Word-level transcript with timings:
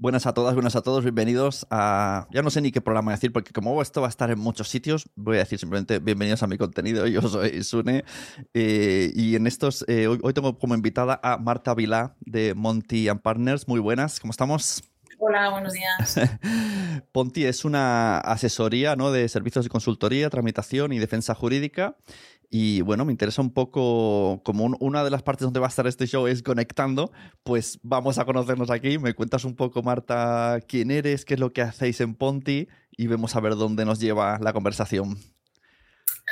Buenas 0.00 0.28
a 0.28 0.32
todas, 0.32 0.54
buenas 0.54 0.76
a 0.76 0.82
todos, 0.82 1.02
bienvenidos 1.02 1.66
a... 1.70 2.28
Ya 2.30 2.40
no 2.42 2.50
sé 2.50 2.60
ni 2.60 2.70
qué 2.70 2.80
programa 2.80 3.10
decir, 3.10 3.32
porque 3.32 3.52
como 3.52 3.82
esto 3.82 4.00
va 4.00 4.06
a 4.06 4.10
estar 4.10 4.30
en 4.30 4.38
muchos 4.38 4.68
sitios, 4.68 5.10
voy 5.16 5.38
a 5.38 5.40
decir 5.40 5.58
simplemente 5.58 5.98
bienvenidos 5.98 6.44
a 6.44 6.46
mi 6.46 6.56
contenido. 6.56 7.04
Yo 7.08 7.20
soy 7.22 7.64
Sune 7.64 8.04
eh, 8.54 9.10
y 9.12 9.34
en 9.34 9.48
estos... 9.48 9.84
eh, 9.88 10.06
hoy, 10.06 10.20
hoy 10.22 10.32
tengo 10.32 10.56
como 10.56 10.76
invitada 10.76 11.18
a 11.20 11.36
Marta 11.38 11.74
Vilá 11.74 12.14
de 12.20 12.54
Monty 12.54 13.08
and 13.08 13.22
Partners. 13.22 13.66
Muy 13.66 13.80
buenas, 13.80 14.20
¿cómo 14.20 14.30
estamos? 14.30 14.84
Hola, 15.20 15.50
buenos 15.50 15.72
días. 15.72 16.20
Ponti 17.12 17.44
es 17.44 17.64
una 17.64 18.18
asesoría 18.18 18.94
¿no? 18.94 19.10
de 19.10 19.28
servicios 19.28 19.64
de 19.64 19.68
consultoría, 19.68 20.30
tramitación 20.30 20.92
y 20.92 21.00
defensa 21.00 21.34
jurídica. 21.34 21.96
Y 22.50 22.80
bueno, 22.80 23.04
me 23.04 23.12
interesa 23.12 23.42
un 23.42 23.52
poco, 23.52 24.42
como 24.42 24.64
un- 24.64 24.76
una 24.80 25.04
de 25.04 25.10
las 25.10 25.22
partes 25.22 25.44
donde 25.44 25.60
va 25.60 25.66
a 25.66 25.68
estar 25.68 25.86
este 25.86 26.06
show 26.06 26.26
es 26.26 26.42
conectando, 26.42 27.12
pues 27.42 27.78
vamos 27.82 28.18
a 28.18 28.24
conocernos 28.24 28.70
aquí. 28.70 28.98
Me 28.98 29.12
cuentas 29.14 29.44
un 29.44 29.54
poco, 29.54 29.82
Marta, 29.82 30.58
quién 30.66 30.90
eres, 30.90 31.24
qué 31.26 31.34
es 31.34 31.40
lo 31.40 31.52
que 31.52 31.60
hacéis 31.60 32.00
en 32.00 32.14
Ponti 32.14 32.66
y 32.90 33.06
vemos 33.06 33.36
a 33.36 33.40
ver 33.40 33.54
dónde 33.54 33.84
nos 33.84 34.00
lleva 34.00 34.38
la 34.40 34.52
conversación. 34.54 35.18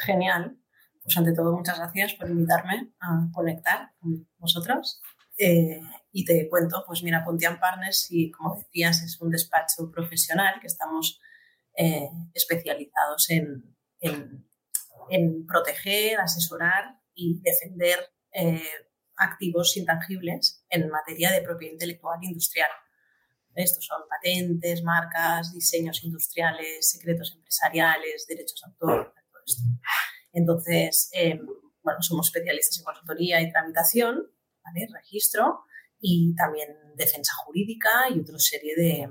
Genial. 0.06 0.56
Pues 1.03 1.17
ante 1.19 1.34
todo, 1.34 1.55
muchas 1.56 1.78
gracias 1.78 2.14
por 2.14 2.28
invitarme 2.31 2.92
a 3.00 3.28
conectar 3.33 3.92
con 4.00 4.27
vosotros. 4.39 5.00
Eh, 5.39 5.81
y 6.12 6.25
te 6.25 6.48
cuento, 6.48 6.83
pues 6.87 7.03
mira, 7.03 7.25
Pontian 7.25 7.61
Partners, 7.61 8.06
y 8.11 8.31
como 8.31 8.56
decías, 8.56 9.03
es 9.03 9.20
un 9.20 9.31
despacho 9.31 9.91
profesional 9.92 10.55
que 10.61 10.67
estamos 10.67 11.20
eh, 11.78 12.09
especializados 12.33 13.28
en- 13.28 13.77
en 15.11 15.47
proteger, 15.47 16.19
asesorar 16.21 17.01
y 17.15 17.41
defender 17.41 17.99
eh, 18.33 18.62
activos 19.17 19.77
intangibles 19.77 20.65
en 20.69 20.89
materia 20.89 21.31
de 21.31 21.43
propiedad 21.43 21.73
intelectual 21.73 22.19
industrial. 22.23 22.71
Estos 23.55 23.87
son 23.87 24.03
patentes, 24.09 24.83
marcas, 24.83 25.53
diseños 25.55 26.05
industriales, 26.05 26.91
secretos 26.91 27.33
empresariales, 27.34 28.27
derechos 28.27 28.61
de 28.61 28.67
autor, 28.71 29.15
todo 29.33 29.43
esto. 29.47 29.62
Entonces, 30.33 31.09
eh, 31.15 31.41
bueno, 31.83 32.03
somos 32.03 32.27
especialistas 32.27 32.78
en 32.78 32.84
consultoría 32.84 33.41
y 33.41 33.50
tramitación, 33.50 34.31
¿vale? 34.62 34.87
registro 34.93 35.61
y 35.99 36.34
también 36.34 36.69
defensa 36.97 37.33
jurídica 37.44 38.11
y 38.15 38.21
otra 38.21 38.38
serie 38.38 38.75
de, 38.77 39.09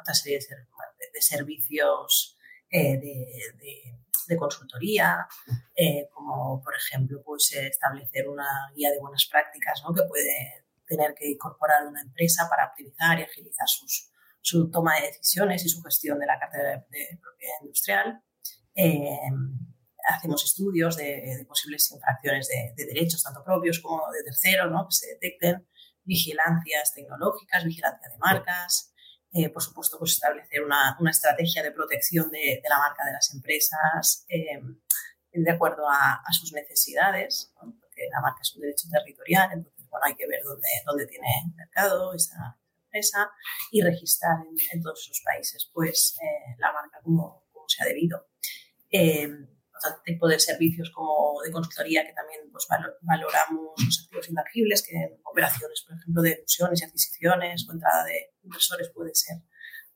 otra 0.00 0.14
serie 0.14 0.38
de, 0.38 0.40
ser- 0.42 0.58
de- 0.58 1.10
de 1.12 1.20
servicios 1.20 2.38
eh, 2.70 2.96
de- 2.98 4.01
de 4.26 4.36
consultoría, 4.36 5.26
eh, 5.74 6.08
como 6.12 6.62
por 6.62 6.74
ejemplo 6.76 7.22
pues, 7.24 7.52
eh, 7.54 7.68
establecer 7.68 8.28
una 8.28 8.46
guía 8.74 8.90
de 8.90 9.00
buenas 9.00 9.26
prácticas 9.30 9.82
¿no? 9.84 9.94
que 9.94 10.02
puede 10.08 10.64
tener 10.86 11.14
que 11.14 11.30
incorporar 11.30 11.86
una 11.86 12.02
empresa 12.02 12.48
para 12.48 12.66
optimizar 12.66 13.18
y 13.18 13.22
agilizar 13.22 13.66
su 14.40 14.70
toma 14.70 14.96
de 14.96 15.08
decisiones 15.08 15.64
y 15.64 15.68
su 15.68 15.82
gestión 15.82 16.18
de 16.18 16.26
la 16.26 16.38
cartera 16.38 16.84
de, 16.90 17.18
propiedad 17.20 17.54
industrial. 17.62 18.22
Eh, 18.74 19.30
hacemos 20.08 20.44
estudios 20.44 20.96
de, 20.96 21.36
de 21.38 21.44
posibles 21.46 21.90
infracciones 21.92 22.48
de, 22.48 22.74
de 22.76 22.86
derechos, 22.92 23.22
tanto 23.22 23.44
propios 23.44 23.80
como 23.80 24.02
de 24.10 24.22
terceros, 24.24 24.70
¿no? 24.70 24.86
que 24.88 24.94
se 24.94 25.06
detecten, 25.14 25.66
vigilancias 26.04 26.92
tecnológicas, 26.94 27.64
vigilancia 27.64 28.08
de 28.10 28.18
marcas, 28.18 28.91
eh, 29.32 29.48
por 29.50 29.62
supuesto, 29.62 29.98
pues 29.98 30.12
establecer 30.12 30.62
una, 30.62 30.96
una 31.00 31.10
estrategia 31.10 31.62
de 31.62 31.72
protección 31.72 32.30
de, 32.30 32.60
de 32.62 32.68
la 32.68 32.78
marca 32.78 33.04
de 33.04 33.12
las 33.12 33.32
empresas 33.34 34.24
eh, 34.28 34.60
de 35.32 35.50
acuerdo 35.50 35.88
a, 35.88 36.14
a 36.24 36.32
sus 36.32 36.52
necesidades, 36.52 37.52
¿no? 37.56 37.74
porque 37.80 38.02
la 38.12 38.20
marca 38.20 38.40
es 38.42 38.54
un 38.54 38.60
derecho 38.62 38.86
territorial, 38.90 39.50
entonces 39.52 39.88
bueno, 39.88 40.04
hay 40.06 40.14
que 40.14 40.26
ver 40.26 40.42
dónde, 40.44 40.68
dónde 40.84 41.06
tiene 41.06 41.26
mercado 41.56 42.12
esa 42.14 42.58
empresa 42.84 43.30
y 43.70 43.80
registrar 43.82 44.36
en, 44.46 44.54
en 44.72 44.82
todos 44.82 45.00
esos 45.00 45.22
países 45.24 45.70
pues 45.72 46.16
eh, 46.22 46.54
la 46.58 46.72
marca 46.72 47.00
como, 47.02 47.46
como 47.52 47.66
se 47.68 47.82
ha 47.82 47.86
debido. 47.86 48.28
Eh, 48.90 49.28
otro 49.84 50.02
tipo 50.04 50.28
de 50.28 50.38
servicios 50.38 50.90
como 50.90 51.40
de 51.42 51.50
consultoría 51.50 52.06
que 52.06 52.12
también 52.12 52.40
pues, 52.52 52.66
valo- 52.68 52.94
valoramos 53.00 53.72
los 53.84 54.02
activos 54.04 54.28
intangibles, 54.28 54.82
que 54.86 54.94
en 54.96 55.20
operaciones, 55.24 55.82
por 55.88 55.96
ejemplo, 55.96 56.22
de 56.22 56.36
fusiones 56.42 56.82
y 56.82 56.84
adquisiciones 56.84 57.66
o 57.68 57.72
entrada 57.72 58.04
de 58.04 58.31
inversores 58.42 58.90
puede 58.94 59.14
ser 59.14 59.38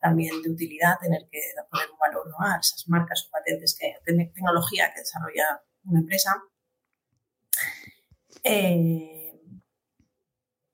también 0.00 0.42
de 0.42 0.50
utilidad 0.50 0.98
tener 1.00 1.26
que 1.30 1.40
poner 1.70 1.90
un 1.90 1.98
valor 1.98 2.28
¿no? 2.28 2.36
a 2.40 2.58
esas 2.60 2.84
marcas 2.88 3.24
o 3.26 3.30
patentes, 3.30 3.76
que, 3.78 3.94
te- 4.04 4.30
tecnología 4.34 4.92
que 4.92 5.00
desarrolla 5.00 5.62
una 5.84 6.00
empresa. 6.00 6.34
Eh, 8.44 9.40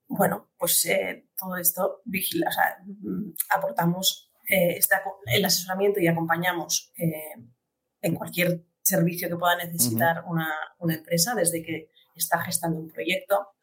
bueno, 0.09 0.51
pues 0.59 0.85
eh, 0.87 1.29
todo 1.39 1.57
esto 1.57 2.03
vigila, 2.05 2.49
o 2.49 2.53
sea, 2.53 2.79
mm, 2.85 3.33
aportamos 3.51 4.29
eh, 4.49 4.77
esta- 4.77 5.03
el 5.33 5.45
asesoramiento 5.45 6.01
y 6.01 6.09
acompañamos 6.09 6.93
en 6.97 8.15
cualquier 8.17 8.67
servicio 8.83 9.29
que 9.29 9.37
pueda 9.37 9.57
necesitar 9.57 10.25
una, 10.27 10.53
una 10.79 10.95
empresa, 10.95 11.35
desde 11.35 11.63
que 11.63 11.91
está 12.17 12.41
gestando 12.43 12.79
un 12.81 12.91
proyecto, 12.91 13.55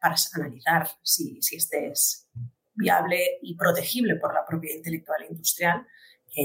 para 0.00 0.14
analizar 0.34 0.88
si, 1.02 1.42
si 1.42 1.56
este 1.56 1.88
es 1.90 2.28
viable 2.80 3.38
y 3.42 3.54
protegible 3.56 4.16
por 4.16 4.34
la 4.34 4.44
propiedad 4.46 4.76
intelectual 4.76 5.22
e 5.22 5.26
industrial, 5.30 5.86
que, 6.32 6.42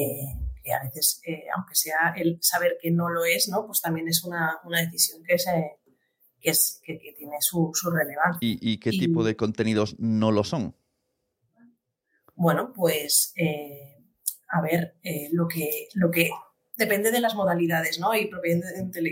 que 0.64 0.74
a 0.74 0.84
veces, 0.84 1.22
eh, 1.26 1.44
aunque 1.56 1.76
sea 1.76 2.14
el 2.16 2.38
saber 2.42 2.78
que 2.82 2.92
no 2.92 3.10
lo 3.10 3.24
es, 3.26 3.48
¿no? 3.50 3.66
pues 3.66 3.82
también 3.82 4.08
es 4.08 4.24
una, 4.24 4.60
una 4.66 4.82
decisión 4.82 5.24
que, 5.24 5.38
se, 5.38 5.78
que, 6.42 6.50
es, 6.50 6.82
que, 6.84 6.98
que 7.00 7.14
tiene 7.14 7.38
su, 7.40 7.72
su 7.74 7.90
relevancia. 7.92 8.40
¿Y, 8.42 8.58
y 8.62 8.78
qué 8.80 8.90
Y- 8.92 9.00
tipo 9.00 9.24
de 9.24 9.36
contenidos 9.36 9.96
no 10.00 10.32
lo 10.32 10.44
son? 10.44 10.76
Bueno, 12.38 12.74
pues 12.76 13.32
eh, 13.38 14.04
a 14.50 14.62
ver, 14.62 14.98
eh, 15.04 15.30
lo, 15.32 15.48
que, 15.48 15.88
lo 15.94 16.12
que 16.12 16.30
depende 16.78 17.12
de 17.12 17.22
las 17.22 17.34
modalidades, 17.36 18.00
¿no? 18.00 18.14
Y 18.14 18.28
propiedad 18.28 18.62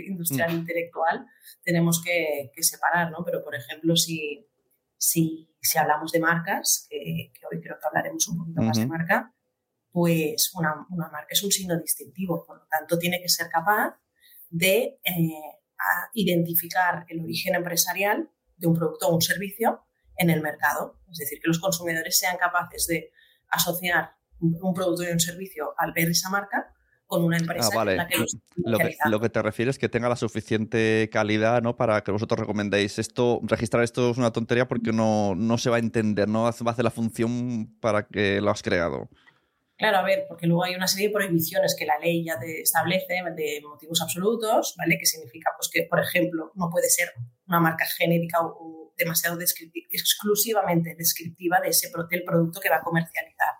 industrial 0.06 0.50
e 0.50 0.54
intelectual 0.54 1.26
tenemos 1.62 2.02
que, 2.04 2.50
que 2.54 2.62
separar, 2.62 3.10
¿no? 3.10 3.24
Pero, 3.24 3.42
por 3.42 3.54
ejemplo, 3.54 3.96
si, 3.96 4.46
si, 4.98 5.48
si 5.64 5.78
hablamos 5.78 6.12
de 6.12 6.20
marcas, 6.20 6.86
que, 6.88 7.32
que 7.32 7.46
hoy 7.50 7.60
creo 7.60 7.78
que 7.78 7.86
hablaremos 7.86 8.28
un 8.28 8.38
poquito 8.38 8.62
más 8.62 8.78
de 8.78 8.86
marca, 8.86 9.34
pues 9.90 10.52
una, 10.54 10.86
una 10.90 11.08
marca 11.08 11.28
es 11.30 11.42
un 11.42 11.52
signo 11.52 11.78
distintivo, 11.78 12.44
por 12.44 12.58
lo 12.58 12.66
tanto 12.66 12.98
tiene 12.98 13.20
que 13.22 13.28
ser 13.28 13.48
capaz 13.48 13.96
de 14.50 14.98
eh, 15.04 15.28
identificar 16.14 17.04
el 17.08 17.20
origen 17.20 17.54
empresarial 17.54 18.30
de 18.56 18.66
un 18.66 18.74
producto 18.74 19.08
o 19.08 19.14
un 19.14 19.22
servicio 19.22 19.86
en 20.16 20.30
el 20.30 20.42
mercado. 20.42 21.00
Es 21.10 21.18
decir, 21.18 21.40
que 21.40 21.48
los 21.48 21.60
consumidores 21.60 22.18
sean 22.18 22.36
capaces 22.36 22.86
de 22.86 23.12
asociar 23.48 24.16
un, 24.40 24.58
un 24.60 24.74
producto 24.74 25.04
y 25.04 25.12
un 25.12 25.20
servicio 25.20 25.74
al 25.78 25.92
ver 25.92 26.08
esa 26.08 26.28
marca 26.28 26.74
con 27.14 27.24
una 27.24 27.38
empresa 27.38 27.68
Ah, 27.72 27.76
vale. 27.76 27.92
en 27.92 27.98
la 27.98 28.06
que 28.08 28.18
los 28.18 28.36
Lo 28.56 28.64
que, 28.64 28.72
comercializan. 28.72 29.10
lo 29.12 29.20
que 29.20 29.28
te 29.28 29.42
refieres 29.42 29.74
es 29.76 29.78
que 29.78 29.88
tenga 29.88 30.08
la 30.08 30.16
suficiente 30.16 31.08
calidad, 31.12 31.62
¿no? 31.62 31.76
Para 31.76 32.02
que 32.02 32.10
vosotros 32.12 32.40
recomendéis 32.40 32.98
esto, 32.98 33.40
registrar 33.44 33.84
esto 33.84 34.10
es 34.10 34.18
una 34.18 34.32
tontería 34.32 34.66
porque 34.66 34.92
no, 34.92 35.34
no 35.34 35.58
se 35.58 35.70
va 35.70 35.76
a 35.76 35.78
entender, 35.78 36.28
no 36.28 36.42
va 36.42 36.48
a 36.48 36.70
hacer 36.70 36.84
la 36.84 36.90
función 36.90 37.76
para 37.80 38.06
que 38.06 38.40
lo 38.40 38.50
has 38.50 38.62
creado. 38.62 39.08
Claro, 39.76 39.98
a 39.98 40.02
ver, 40.02 40.24
porque 40.28 40.46
luego 40.46 40.62
hay 40.64 40.76
una 40.76 40.86
serie 40.86 41.08
de 41.08 41.14
prohibiciones 41.14 41.74
que 41.76 41.84
la 41.84 41.98
ley 41.98 42.24
ya 42.24 42.38
te 42.38 42.60
establece 42.62 43.14
de 43.36 43.60
motivos 43.68 44.00
absolutos, 44.02 44.74
¿vale? 44.78 44.96
Que 44.98 45.06
significa, 45.06 45.50
pues, 45.58 45.68
que, 45.72 45.86
por 45.90 45.98
ejemplo, 46.00 46.52
no 46.54 46.70
puede 46.70 46.88
ser 46.88 47.08
una 47.48 47.58
marca 47.58 47.84
genérica 47.84 48.38
o, 48.40 48.92
demasiado 48.96 49.36
exclusivamente 49.90 50.94
descriptiva 50.96 51.60
de 51.60 51.70
ese, 51.70 51.90
del 52.08 52.22
producto 52.22 52.60
que 52.60 52.70
va 52.70 52.76
a 52.76 52.82
comercializar. 52.82 53.54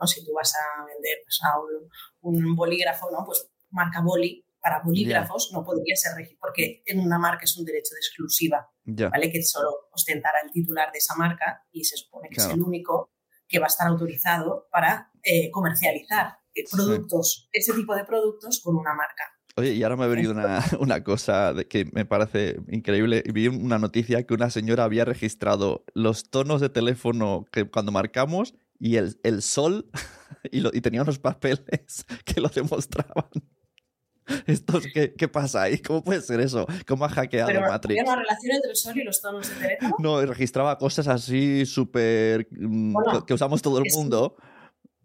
¿No? 0.00 0.06
Si 0.06 0.24
tú 0.24 0.32
vas 0.34 0.54
a 0.54 0.84
vender 0.84 1.18
pues, 1.24 1.38
a 1.42 1.58
un, 2.22 2.56
bolígrafo, 2.56 3.10
¿no? 3.10 3.24
pues 3.24 3.50
marca 3.70 4.00
boli, 4.00 4.44
para 4.60 4.82
bolígrafos 4.82 5.50
no 5.52 5.64
podría 5.64 5.96
ser 5.96 6.14
registrado, 6.14 6.40
porque 6.40 6.82
en 6.86 7.00
una 7.00 7.18
marca 7.18 7.44
es 7.44 7.56
un 7.56 7.64
derecho 7.64 7.94
de 7.94 8.00
exclusiva, 8.00 8.70
¿vale? 8.84 9.32
Que 9.32 9.42
solo 9.42 9.88
ostentará 9.92 10.40
el 10.44 10.52
titular 10.52 10.92
de 10.92 10.98
esa 10.98 11.14
marca 11.14 11.64
y 11.72 11.84
se 11.84 11.96
supone 11.96 12.28
que 12.28 12.40
es 12.40 12.48
el 12.48 12.60
único 12.60 13.10
que 13.48 13.58
va 13.58 13.66
a 13.66 13.68
estar 13.68 13.88
autorizado 13.88 14.68
para 14.70 15.10
eh, 15.22 15.50
comercializar 15.50 16.38
eh, 16.54 16.64
productos, 16.70 17.48
ese 17.52 17.72
tipo 17.72 17.94
de 17.94 18.04
productos 18.04 18.60
con 18.62 18.76
una 18.76 18.94
marca. 18.94 19.24
Oye, 19.56 19.72
y 19.72 19.82
ahora 19.82 19.96
me 19.96 20.04
ha 20.04 20.08
venido 20.08 20.32
una, 20.32 20.64
una 20.80 21.02
cosa 21.02 21.52
de 21.52 21.66
que 21.66 21.84
me 21.92 22.04
parece 22.04 22.60
increíble. 22.68 23.22
Vi 23.32 23.48
una 23.48 23.78
noticia 23.78 24.24
que 24.24 24.34
una 24.34 24.50
señora 24.50 24.84
había 24.84 25.04
registrado 25.04 25.84
los 25.94 26.30
tonos 26.30 26.60
de 26.60 26.68
teléfono 26.68 27.46
que 27.50 27.68
cuando 27.68 27.92
marcamos 27.92 28.54
y 28.80 28.96
el, 28.96 29.20
el 29.22 29.42
sol 29.42 29.88
y, 30.50 30.60
lo, 30.60 30.70
y 30.72 30.80
tenía 30.80 31.02
unos 31.02 31.18
papeles 31.20 32.04
que 32.24 32.40
lo 32.40 32.48
demostraban. 32.48 33.28
Esto, 34.46 34.80
¿qué, 34.94 35.12
¿Qué 35.14 35.26
pasa 35.26 35.62
ahí? 35.62 35.78
¿Cómo 35.78 36.04
puede 36.04 36.20
ser 36.22 36.38
eso? 36.40 36.64
¿Cómo 36.86 37.04
ha 37.04 37.08
hackeado 37.08 37.48
Pero, 37.48 37.62
Matrix? 37.62 38.00
¿Había 38.00 38.12
una 38.12 38.22
relación 38.22 38.54
entre 38.54 38.70
el 38.70 38.76
sol 38.76 38.96
y 38.96 39.02
los 39.02 39.20
tonos 39.20 39.48
de 39.48 39.54
teléfono? 39.56 39.96
No, 39.98 40.24
registraba 40.24 40.78
cosas 40.78 41.08
así 41.08 41.66
súper 41.66 42.46
mm, 42.52 42.92
Bueno, 42.92 43.26
que 43.26 43.34
usamos 43.34 43.60
todo 43.60 43.78
el 43.78 43.86
es- 43.86 43.94
mundo. 43.94 44.36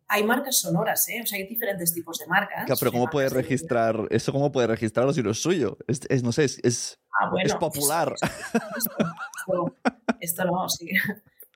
Hay 0.08 0.24
marcas 0.24 0.60
sonoras, 0.60 1.10
¿eh? 1.10 1.22
O 1.24 1.26
sea, 1.26 1.40
hay 1.40 1.48
diferentes 1.48 1.92
tipos 1.92 2.20
de 2.20 2.28
marcas. 2.28 2.66
Claro, 2.68 2.78
pero 2.80 2.92
¿cómo 2.92 3.06
Hay 3.06 3.10
puede 3.12 3.26
marcas 3.26 3.36
de- 3.38 3.42
registrar 3.42 4.08
eso? 4.12 4.32
¿Cómo 4.32 4.52
puede 4.52 4.68
registrarlo 4.68 5.12
si 5.12 5.24
no 5.24 5.32
es 5.32 5.42
suyo? 5.42 5.80
Es, 5.88 6.02
es- 6.10 6.22
no 6.22 6.32
sé, 6.32 6.44
es, 6.44 6.60
es, 6.64 7.00
Ah, 7.20 7.30
bueno, 7.32 7.48
es 7.48 7.56
popular. 7.56 8.14
Esto, 8.22 8.60
esto- 8.78 9.76
esto 10.20 10.46
no, 10.46 10.70
sí. 10.70 10.90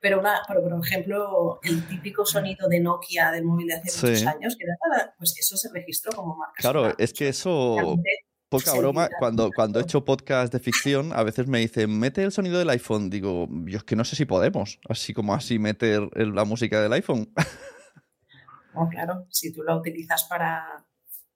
Pero, 0.00 0.18
una, 0.20 0.40
pero, 0.48 0.62
por 0.62 0.72
ejemplo, 0.84 1.60
el 1.62 1.86
típico 1.86 2.24
sonido 2.24 2.68
de 2.68 2.80
Nokia 2.80 3.30
del 3.30 3.44
móvil 3.44 3.66
de 3.68 3.74
hace 3.74 3.90
Sí. 3.90 4.06
muchos 4.06 4.26
años, 4.26 4.56
que 4.56 4.64
era, 4.64 5.14
pues 5.18 5.34
eso 5.38 5.56
se 5.56 5.68
registró 5.72 6.12
como 6.12 6.36
marca 6.36 6.54
Claro, 6.58 6.80
sonora. 6.80 6.96
es 6.98 7.12
que 7.12 7.28
eso, 7.28 7.74
Realmente, 7.76 8.10
poca 8.48 8.72
broma, 8.74 9.08
cuando, 9.18 9.50
cuando 9.54 9.78
he 9.78 9.82
hecho 9.82 10.04
podcast 10.04 10.52
de 10.52 10.58
ficción, 10.58 11.12
a 11.12 11.22
veces 11.22 11.46
me 11.46 11.58
dicen, 11.58 11.98
mete 11.98 12.22
el 12.22 12.32
sonido 12.32 12.58
del 12.58 12.70
iPhone. 12.70 13.10
Digo, 13.10 13.46
yo 13.66 13.76
es 13.78 13.84
que 13.84 13.94
no 13.94 14.04
sé 14.04 14.16
si 14.16 14.24
podemos, 14.24 14.80
así 14.88 15.12
como 15.12 15.34
así 15.34 15.58
meter 15.58 16.08
el- 16.14 16.34
la 16.34 16.44
música 16.44 16.80
del 16.80 16.92
iPhone. 16.94 17.32
No, 18.74 18.88
claro, 18.88 19.26
si 19.30 19.52
tú 19.52 19.62
lo 19.64 19.76
utilizas 19.76 20.24
para 20.24 20.86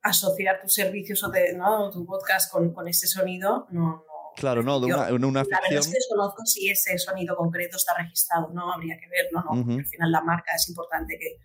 asociar 0.03 0.61
tus 0.63 0.73
servicios 0.75 1.23
o 1.25 1.31
de, 1.31 1.53
¿no? 1.57 1.91
tu 1.91 2.07
podcast 2.07 2.51
con, 2.53 2.73
con 2.73 2.87
ese 2.87 3.09
sonido, 3.09 3.67
no. 3.71 4.04
Claro, 4.37 4.63
no, 4.63 4.81
de 4.81 4.87
una, 4.87 5.09
en 5.09 5.25
una 5.25 5.41
La 5.43 5.49
verdad 5.49 5.61
ficción. 5.63 5.81
es 5.81 5.87
que 5.89 5.93
desconozco 5.95 6.45
si 6.47 6.69
ese 6.71 6.99
sonido 6.99 7.37
concreto 7.37 7.77
está 7.77 7.95
registrado, 7.97 8.51
no 8.53 8.73
habría 8.73 8.97
que 8.99 9.09
verlo, 9.09 9.41
¿no? 9.43 9.51
Porque 9.51 9.71
Ujú. 9.73 9.79
al 9.81 9.87
final 9.87 10.13
la 10.13 10.21
marca 10.23 10.55
es 10.55 10.69
importante 10.69 11.17
que, 11.19 11.39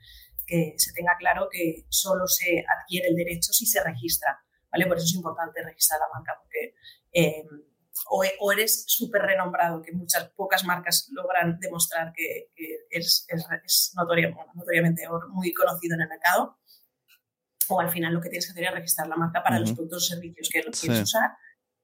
que 0.46 0.74
se 0.78 0.92
tenga 0.94 1.16
claro 1.18 1.48
que 1.52 1.86
solo 1.90 2.26
se 2.28 2.64
adquiere 2.68 3.10
el 3.10 3.16
derecho 3.16 3.54
si 3.54 3.66
se 3.66 3.84
registra, 3.84 4.40
¿vale? 4.72 4.88
Por 4.88 4.98
eso 4.98 5.06
es 5.06 5.14
importante 5.16 5.62
registrar 5.64 6.00
la 6.00 6.08
marca, 6.18 6.34
porque 6.42 6.74
eh, 7.14 7.44
o, 8.10 8.24
o 8.40 8.52
eres 8.52 8.86
súper 8.88 9.22
renombrado, 9.22 9.82
que 9.82 9.92
muchas 9.92 10.30
pocas 10.32 10.64
marcas 10.64 11.10
logran 11.12 11.60
demostrar 11.60 12.14
que, 12.16 12.50
que 12.56 12.78
es, 12.90 13.26
es, 13.28 13.46
es 13.66 13.92
bueno, 13.96 14.38
notoriamente 14.56 15.04
muy 15.30 15.54
conocido 15.54 15.96
en 15.96 16.02
el 16.02 16.08
mercado, 16.10 16.58
o 17.68 17.80
al 17.80 17.90
final 17.92 18.14
lo 18.14 18.22
que 18.22 18.30
tienes 18.30 18.46
que 18.48 18.52
hacer 18.54 18.64
es 18.64 18.72
registrar 18.72 19.08
la 19.08 19.16
marca 19.16 19.44
para 19.44 19.60
los 19.60 19.70
Ujú. 19.70 19.78
productos 19.78 20.06
o 20.06 20.08
servicios 20.16 20.50
que 20.52 20.64
Sí. 20.74 20.88
quieres 20.88 21.04
usar 21.04 21.30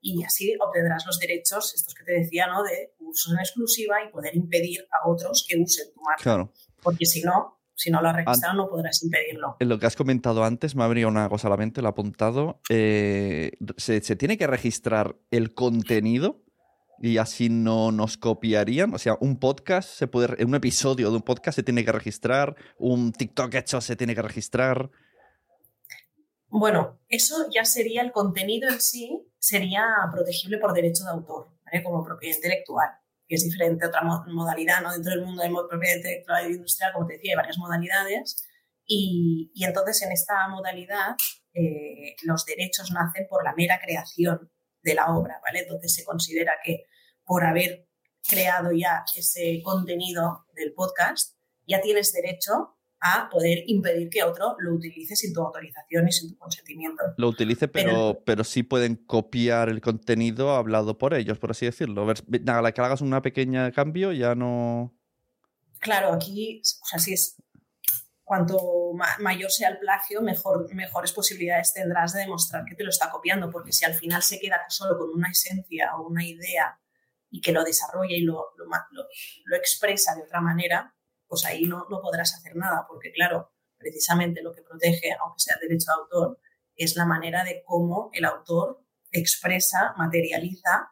y 0.05 0.23
así 0.23 0.55
obtendrás 0.59 1.03
los 1.07 1.17
derechos, 1.17 1.73
estos 1.73 1.95
que 1.95 2.03
te 2.03 2.11
decía, 2.11 2.45
¿no? 2.45 2.61
De 2.61 2.93
uso 2.99 3.31
en 3.31 3.39
exclusiva 3.39 3.95
y 4.07 4.11
poder 4.11 4.35
impedir 4.35 4.87
a 4.91 5.09
otros 5.09 5.43
que 5.49 5.57
usen 5.57 5.87
tu 5.95 6.01
marca. 6.01 6.21
Claro. 6.21 6.53
Porque 6.83 7.07
si 7.07 7.23
no, 7.23 7.59
si 7.73 7.89
no 7.89 8.03
lo 8.03 8.09
has 8.09 8.15
registrado, 8.15 8.53
no 8.53 8.69
podrás 8.69 9.01
impedirlo. 9.01 9.57
En 9.59 9.67
lo 9.67 9.79
que 9.79 9.87
has 9.87 9.95
comentado 9.95 10.43
antes, 10.43 10.75
me 10.75 10.83
ha 10.83 10.87
venido 10.87 11.09
una 11.09 11.27
cosa 11.27 11.47
a 11.47 11.49
la 11.49 11.57
mente, 11.57 11.81
lo 11.81 11.87
he 11.87 11.89
apuntado. 11.89 12.61
Eh, 12.69 13.53
¿se, 13.77 13.99
se 14.01 14.15
tiene 14.15 14.37
que 14.37 14.45
registrar 14.45 15.17
el 15.31 15.55
contenido 15.55 16.43
y 17.01 17.17
así 17.17 17.49
no 17.49 17.91
nos 17.91 18.17
copiarían? 18.17 18.93
O 18.93 18.99
sea, 18.99 19.17
un 19.19 19.39
podcast 19.39 19.89
se 19.89 20.05
puede, 20.05 20.45
un 20.45 20.53
episodio 20.53 21.09
de 21.09 21.15
un 21.15 21.23
podcast 21.23 21.55
se 21.55 21.63
tiene 21.63 21.83
que 21.83 21.91
registrar, 21.91 22.55
un 22.77 23.11
TikTok 23.11 23.55
hecho 23.55 23.81
se 23.81 23.95
tiene 23.95 24.13
que 24.13 24.21
registrar. 24.21 24.91
Bueno, 26.47 26.99
eso 27.09 27.47
ya 27.51 27.65
sería 27.65 28.03
el 28.03 28.11
contenido 28.11 28.69
en 28.69 28.79
sí, 28.79 29.27
sería 29.45 29.85
protegible 30.11 30.57
por 30.57 30.73
derecho 30.73 31.03
de 31.03 31.11
autor, 31.11 31.51
¿vale? 31.65 31.83
como 31.83 32.03
propiedad 32.03 32.35
intelectual, 32.35 32.89
que 33.27 33.35
es 33.35 33.43
diferente 33.43 33.85
a 33.85 33.89
otra 33.89 34.01
mo- 34.01 34.25
modalidad, 34.27 34.81
¿no? 34.81 34.91
Dentro 34.91 35.11
del 35.11 35.25
mundo 35.25 35.43
de 35.43 35.49
propiedad 35.69 35.97
intelectual 35.97 36.49
y 36.49 36.55
industrial, 36.55 36.93
como 36.93 37.05
te 37.05 37.13
decía, 37.13 37.33
hay 37.33 37.37
varias 37.37 37.57
modalidades, 37.59 38.43
y, 38.87 39.51
y 39.53 39.63
entonces 39.65 40.01
en 40.01 40.11
esta 40.11 40.47
modalidad 40.47 41.15
eh, 41.53 42.15
los 42.23 42.45
derechos 42.45 42.91
nacen 42.91 43.27
por 43.27 43.43
la 43.43 43.53
mera 43.53 43.79
creación 43.83 44.51
de 44.81 44.95
la 44.95 45.15
obra, 45.15 45.39
¿vale? 45.43 45.59
Entonces 45.59 45.93
se 45.93 46.03
considera 46.03 46.53
que 46.63 46.85
por 47.23 47.43
haber 47.45 47.87
creado 48.27 48.71
ya 48.71 49.03
ese 49.15 49.61
contenido 49.63 50.45
del 50.55 50.73
podcast, 50.73 51.35
ya 51.67 51.81
tienes 51.81 52.13
derecho 52.13 52.74
a 53.07 53.29
poder 53.29 53.63
impedir 53.67 54.09
que 54.09 54.23
otro 54.23 54.55
lo 54.59 54.73
utilice 54.73 55.15
sin 55.15 55.33
tu 55.33 55.41
autorización 55.41 56.07
y 56.07 56.11
sin 56.11 56.31
tu 56.31 56.37
consentimiento. 56.39 57.03
Lo 57.17 57.27
utilice, 57.29 57.67
pero, 57.67 58.21
pero 58.25 58.43
sí 58.43 58.63
pueden 58.63 58.95
copiar 58.95 59.69
el 59.69 59.79
contenido 59.81 60.51
hablado 60.55 60.97
por 60.97 61.13
ellos, 61.13 61.37
por 61.37 61.51
así 61.51 61.65
decirlo. 61.65 62.05
Ver- 62.05 62.23
Nada, 62.43 62.61
la 62.61 62.71
que 62.71 62.81
hagas 62.81 63.01
un 63.01 63.11
pequeño 63.21 63.71
cambio 63.73 64.11
ya 64.11 64.33
no. 64.35 64.93
Claro, 65.79 66.11
aquí, 66.13 66.61
o 66.81 66.85
sea, 66.85 66.97
si 66.99 67.13
es 67.13 67.35
cuanto 68.23 68.91
ma- 68.95 69.17
mayor 69.19 69.51
sea 69.51 69.69
el 69.69 69.77
plagio, 69.77 70.21
mejor, 70.21 70.73
mejores 70.73 71.11
posibilidades 71.13 71.73
tendrás 71.73 72.13
de 72.13 72.21
demostrar 72.21 72.65
que 72.65 72.73
te 72.75 72.83
lo 72.83 72.89
está 72.89 73.11
copiando, 73.11 73.51
porque 73.51 73.71
si 73.71 73.85
al 73.85 73.93
final 73.93 74.23
se 74.23 74.39
queda 74.39 74.61
solo 74.69 74.97
con 74.97 75.09
una 75.13 75.29
esencia 75.29 75.95
o 75.95 76.07
una 76.07 76.25
idea 76.25 76.79
y 77.29 77.39
que 77.41 77.51
lo 77.51 77.63
desarrolla 77.63 78.15
y 78.15 78.21
lo, 78.21 78.47
lo, 78.57 78.65
lo- 78.65 79.05
lo 79.45 79.55
expresa 79.55 80.15
de 80.15 80.23
otra 80.23 80.41
manera, 80.41 80.94
pues 81.27 81.45
ahí 81.45 81.65
no, 81.65 81.85
no 81.89 82.01
podrás 82.01 82.33
hacer 82.35 82.55
nada, 82.55 82.85
porque 82.87 83.11
claro, 83.11 83.51
precisamente 83.77 84.41
lo 84.41 84.53
que 84.53 84.61
protege, 84.61 85.11
aunque 85.19 85.39
sea 85.39 85.57
derecho 85.61 85.85
de 85.91 86.01
autor, 86.01 86.39
es 86.75 86.95
la 86.95 87.05
manera 87.05 87.43
de 87.43 87.63
cómo 87.65 88.09
el 88.13 88.25
autor 88.25 88.83
expresa, 89.11 89.93
materializa 89.97 90.89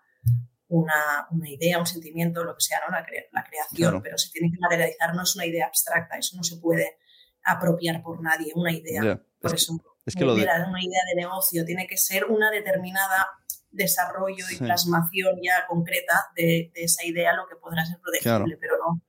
una, 0.68 1.28
una 1.32 1.50
idea, 1.50 1.78
un 1.78 1.86
sentimiento, 1.86 2.44
lo 2.44 2.56
que 2.56 2.62
sea, 2.62 2.80
¿no? 2.88 2.92
la, 2.96 3.06
cre- 3.06 3.28
la 3.32 3.44
creación, 3.44 3.90
Claro. 3.92 4.02
pero 4.02 4.18
se 4.18 4.32
tiene 4.32 4.50
que 4.52 4.58
materializar, 4.60 5.14
no 5.14 5.24
es 5.24 5.36
una 5.36 5.46
idea 5.46 5.68
abstracta, 5.68 6.18
eso 6.18 6.36
no 6.38 6.44
se 6.44 6.58
puede 6.58 6.98
apropiar 7.44 8.02
por 8.02 8.22
nadie, 8.22 8.52
una 8.56 8.72
idea. 8.72 9.22
Por 9.40 9.54
es, 9.54 9.64
eso, 9.64 9.74
es 10.06 10.16
que 10.16 10.26
lo 10.26 10.36
de- 10.36 10.44
una 10.44 10.82
idea 10.84 11.02
de 11.10 11.16
negocio 11.22 11.66
tiene 11.66 11.86
que 11.86 11.98
ser 11.98 12.26
una 12.26 12.50
determinada 12.50 13.28
desarrollo 13.70 14.46
y 14.50 14.56
Sí. 14.56 14.58
plasmación 14.64 15.36
ya 15.44 15.66
concreta 15.68 16.28
de, 16.36 16.72
de 16.74 16.84
esa 16.84 17.04
idea, 17.06 17.34
lo 17.34 17.48
que 17.48 17.56
podrá 17.56 17.86
ser 17.86 18.00
protegible, 18.00 18.22
Claro. 18.22 18.46
pero 18.60 18.78
no, 18.78 19.02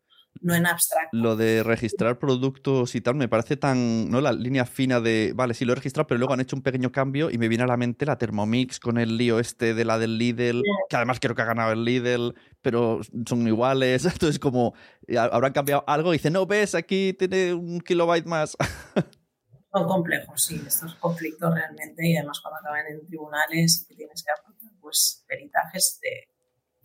no 0.45 0.55
en 0.55 0.67
abstracto. 0.67 1.17
Lo 1.17 1.37
de 1.37 1.63
registrar 1.63 2.19
productos 2.19 2.95
y 2.95 3.01
tal 3.01 3.15
me 3.15 3.29
parece 3.29 3.57
tan, 3.57 4.11
¿no? 4.11 4.21
La 4.21 4.33
línea 4.33 4.67
fina 4.67 5.01
de, 5.01 5.33
vale, 5.35 5.55
sí 5.55 5.65
lo 5.65 5.73
he 5.73 5.77
registrado, 5.77 6.07
pero 6.07 6.19
luego 6.19 6.35
han 6.35 6.41
hecho 6.41 6.55
un 6.55 6.63
pequeño 6.63 6.93
cambio 6.93 7.31
y 7.31 7.39
me 7.39 7.49
viene 7.49 7.65
a 7.65 7.67
la 7.67 7.79
mente 7.79 8.05
la 8.05 8.19
Thermomix 8.19 8.79
con 8.79 8.99
el 8.99 9.17
lío 9.17 9.41
este 9.41 9.73
de 9.73 9.85
la 9.87 9.99
del 9.99 10.19
Lidl, 10.19 10.63
que 10.89 10.97
además 10.97 11.19
creo 11.19 11.35
que 11.35 11.41
ha 11.41 11.47
ganado 11.47 11.73
el 11.73 11.85
Lidl, 11.85 12.35
pero 12.61 13.01
son 13.27 13.49
iguales. 13.49 14.05
Entonces, 14.13 14.39
como 14.39 14.75
habrán 15.19 15.53
cambiado 15.53 15.83
algo 15.87 16.13
y 16.13 16.19
dicen, 16.19 16.35
no, 16.35 16.47
ves, 16.47 16.75
aquí 16.75 17.15
tiene 17.15 17.55
un 17.55 17.81
kilobyte 17.81 18.27
más. 18.27 18.57
Son 19.73 19.89
complejos, 19.89 20.41
sí, 20.41 20.63
estos 20.65 20.95
conflictos 20.95 21.53
realmente, 21.53 22.07
y 22.07 22.17
además 22.17 22.39
cuando 22.41 22.61
acaban 22.61 22.87
en 22.93 23.05
tribunales 23.09 23.83
y 23.83 23.89
que 23.89 23.97
tienes 23.97 24.23
que 24.23 24.31
aportar 24.31 24.71
pues, 24.81 25.25
peritajes 25.27 25.99
de 26.01 26.34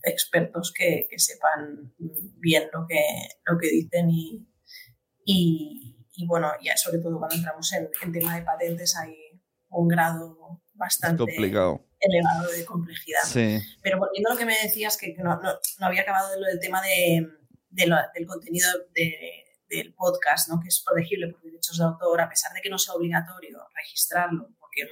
expertos 0.04 0.74
que, 0.76 1.08
que 1.10 1.20
sepan 1.20 1.94
bien 1.98 2.70
lo 2.74 2.86
que, 2.88 3.00
lo 3.46 3.58
que 3.58 3.70
dicen 3.70 4.10
y, 4.10 4.48
y, 5.26 5.96
y, 6.16 6.26
bueno, 6.28 6.52
ya 6.62 6.76
sobre 6.78 7.00
todo 7.00 7.18
cuando 7.18 7.36
entramos 7.36 7.72
en, 7.74 7.90
en 8.02 8.12
tema 8.12 8.36
de 8.36 8.42
patentes 8.44 8.96
hay 8.98 9.16
un 9.70 9.88
grado 9.88 10.62
bastante 10.74 11.18
complicado. 11.24 11.86
elevado 12.00 12.52
de 12.52 12.66
complejidad. 12.66 13.22
Sí, 13.26 13.60
Pero 13.82 14.00
volviendo 14.00 14.30
a 14.30 14.34
lo 14.34 14.40
que 14.40 14.46
me 14.46 14.58
decías, 14.64 14.98
que 14.98 15.14
que 15.14 15.22
no, 15.22 15.40
no, 15.42 15.54
no 15.80 15.86
había 15.86 16.02
acabado 16.02 16.32
de 16.32 16.40
lo 16.40 16.48
del 16.48 16.60
tema 16.60 16.82
de, 16.82 17.28
de 17.70 17.88
lo- 17.88 17.98
del 18.16 18.26
contenido 18.26 18.68
de- 18.96 19.46
del 19.70 19.94
podcast, 19.94 20.50
¿no? 20.50 20.60
que 20.60 20.68
es 20.70 20.82
protegible 20.84 21.28
por 21.28 21.44
derechos 21.44 21.78
de 21.78 21.84
autor, 21.84 22.22
a 22.22 22.30
pesar 22.30 22.52
de 22.54 22.62
que 22.62 22.70
no 22.72 22.80
sea 22.80 22.96
obligatorio 22.96 23.60
registrarlo, 23.76 24.50
porque 24.60 24.90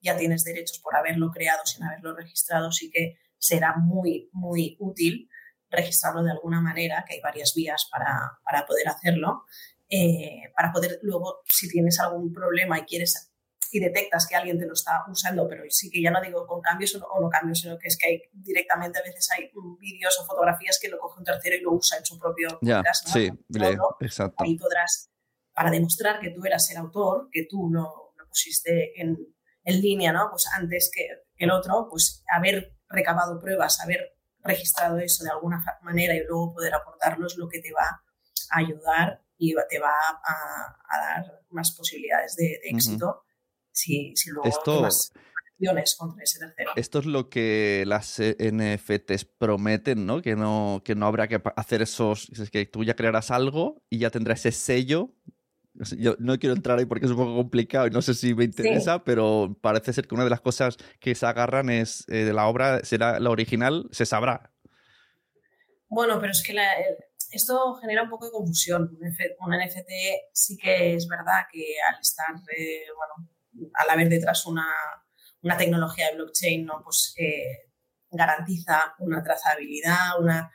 ya 0.00 0.16
tienes 0.16 0.42
derechos 0.42 0.80
por 0.80 0.96
haberlo 0.96 1.30
creado 1.30 1.64
sin 1.64 1.84
haberlo 1.84 2.16
registrado, 2.16 2.72
sí 2.72 2.90
que 2.90 3.14
será 3.46 3.76
muy, 3.76 4.28
muy 4.32 4.76
útil 4.80 5.28
registrarlo 5.70 6.22
de 6.22 6.30
alguna 6.32 6.60
manera, 6.60 7.04
que 7.06 7.14
hay 7.14 7.20
varias 7.20 7.54
vías 7.54 7.88
para, 7.90 8.38
para 8.44 8.66
poder 8.66 8.88
hacerlo, 8.88 9.44
eh, 9.88 10.52
para 10.56 10.72
poder 10.72 10.98
luego, 11.02 11.40
si 11.44 11.68
tienes 11.68 11.98
algún 12.00 12.32
problema 12.32 12.78
y 12.78 12.82
quieres 12.82 13.32
y 13.72 13.80
detectas 13.80 14.26
que 14.28 14.36
alguien 14.36 14.58
te 14.58 14.66
lo 14.66 14.74
está 14.74 15.04
usando, 15.10 15.48
pero 15.48 15.64
sí 15.68 15.90
que 15.90 16.00
ya 16.00 16.10
no 16.10 16.20
digo 16.22 16.46
con 16.46 16.60
cambios 16.60 16.94
o 16.94 17.00
no, 17.00 17.06
o 17.06 17.20
no 17.20 17.28
cambios, 17.28 17.60
sino 17.60 17.76
que 17.78 17.88
es 17.88 17.98
que 17.98 18.06
hay, 18.06 18.22
directamente 18.32 18.98
a 18.98 19.02
veces 19.02 19.28
hay 19.36 19.50
vídeos 19.80 20.18
o 20.20 20.24
fotografías 20.24 20.78
que 20.80 20.88
lo 20.88 20.98
coge 20.98 21.18
un 21.18 21.24
tercero 21.24 21.56
y 21.56 21.60
lo 21.60 21.72
usa 21.72 21.98
en 21.98 22.04
su 22.04 22.18
propio 22.18 22.58
Ya, 22.62 22.76
podcast, 22.76 23.08
¿no? 23.08 23.12
sí, 23.12 23.30
exacto. 24.00 24.44
ahí 24.44 24.56
podrás, 24.56 25.10
para 25.52 25.70
demostrar 25.70 26.20
que 26.20 26.30
tú 26.30 26.44
eras 26.44 26.70
el 26.70 26.76
autor, 26.76 27.28
que 27.30 27.46
tú 27.50 27.68
lo, 27.70 28.12
lo 28.16 28.28
pusiste 28.28 29.00
en, 29.00 29.18
en 29.64 29.80
línea, 29.80 30.12
¿no? 30.12 30.28
Pues 30.30 30.46
antes 30.56 30.90
que 30.94 31.08
el 31.36 31.50
otro, 31.50 31.88
pues 31.90 32.24
haber 32.32 32.75
recabado 32.88 33.38
pruebas, 33.40 33.80
haber 33.80 34.16
registrado 34.42 34.98
eso 34.98 35.24
de 35.24 35.30
alguna 35.30 35.64
manera 35.82 36.14
y 36.14 36.24
luego 36.24 36.54
poder 36.54 36.74
aportarlo 36.74 37.26
es 37.26 37.36
lo 37.36 37.48
que 37.48 37.60
te 37.60 37.72
va 37.72 38.02
a 38.50 38.58
ayudar 38.58 39.22
y 39.38 39.54
te 39.68 39.78
va 39.78 39.90
a, 39.90 40.76
a 40.88 40.98
dar 40.98 41.42
más 41.50 41.72
posibilidades 41.72 42.36
de, 42.36 42.60
éxito 42.64 43.24
si, 43.72 44.14
si 44.16 44.30
luego 44.30 44.48
Esto- 44.48 44.76
tomas 44.76 45.12
acciones 45.52 45.96
contra 45.96 46.22
ese 46.22 46.38
tercero. 46.38 46.70
Esto 46.76 46.98
es 47.00 47.06
lo 47.06 47.28
que 47.28 47.84
las 47.86 48.18
NFTs 48.20 49.24
prometen, 49.24 50.06
¿no? 50.06 50.22
Que 50.22 50.36
no, 50.36 50.82
que 50.84 50.94
no 50.94 51.06
habrá 51.06 51.28
que 51.28 51.42
hacer 51.56 51.82
esos. 51.82 52.28
Es 52.30 52.50
que 52.50 52.66
tú 52.66 52.84
ya 52.84 52.94
crearás 52.94 53.30
algo 53.30 53.82
y 53.90 53.98
ya 53.98 54.10
tendrás 54.10 54.40
ese 54.46 54.52
sello. 54.52 55.12
Yo 55.98 56.16
no 56.18 56.38
quiero 56.38 56.54
entrar 56.54 56.78
ahí 56.78 56.86
porque 56.86 57.04
es 57.06 57.10
un 57.10 57.18
poco 57.18 57.34
complicado 57.36 57.86
y 57.86 57.90
no 57.90 58.00
sé 58.02 58.14
si 58.14 58.34
me 58.34 58.44
interesa, 58.44 59.04
pero 59.04 59.56
parece 59.60 59.92
ser 59.92 60.06
que 60.06 60.14
una 60.14 60.24
de 60.24 60.30
las 60.30 60.40
cosas 60.40 60.76
que 61.00 61.14
se 61.14 61.26
agarran 61.26 61.68
es 61.70 62.04
eh, 62.08 62.24
de 62.24 62.32
la 62.32 62.46
obra, 62.46 62.80
será 62.84 63.20
la 63.20 63.30
original, 63.30 63.88
se 63.90 64.06
sabrá. 64.06 64.52
Bueno, 65.88 66.18
pero 66.20 66.32
es 66.32 66.42
que 66.42 66.52
la- 66.52 66.74
el- 66.74 66.96
esto 67.30 67.74
genera 67.76 68.02
un 68.02 68.10
poco 68.10 68.26
de 68.26 68.32
confusión. 68.32 68.96
Un, 69.40 69.54
NFT 69.54 69.92
sí 70.32 70.56
que 70.56 70.94
es 70.94 71.06
verdad 71.08 71.42
que 71.52 71.62
al 71.92 72.00
estar, 72.00 72.34
eh, 72.56 72.84
bueno, 72.96 73.70
al 73.74 73.90
haber 73.90 74.08
detrás 74.08 74.46
una, 74.46 74.66
una 75.42 75.56
tecnología 75.56 76.08
de 76.08 76.16
blockchain, 76.16 76.64
¿no? 76.64 76.80
Pues 76.82 77.14
eh, 77.18 77.70
garantiza 78.10 78.94
una 79.00 79.22
trazabilidad, 79.22 80.18
una 80.20 80.50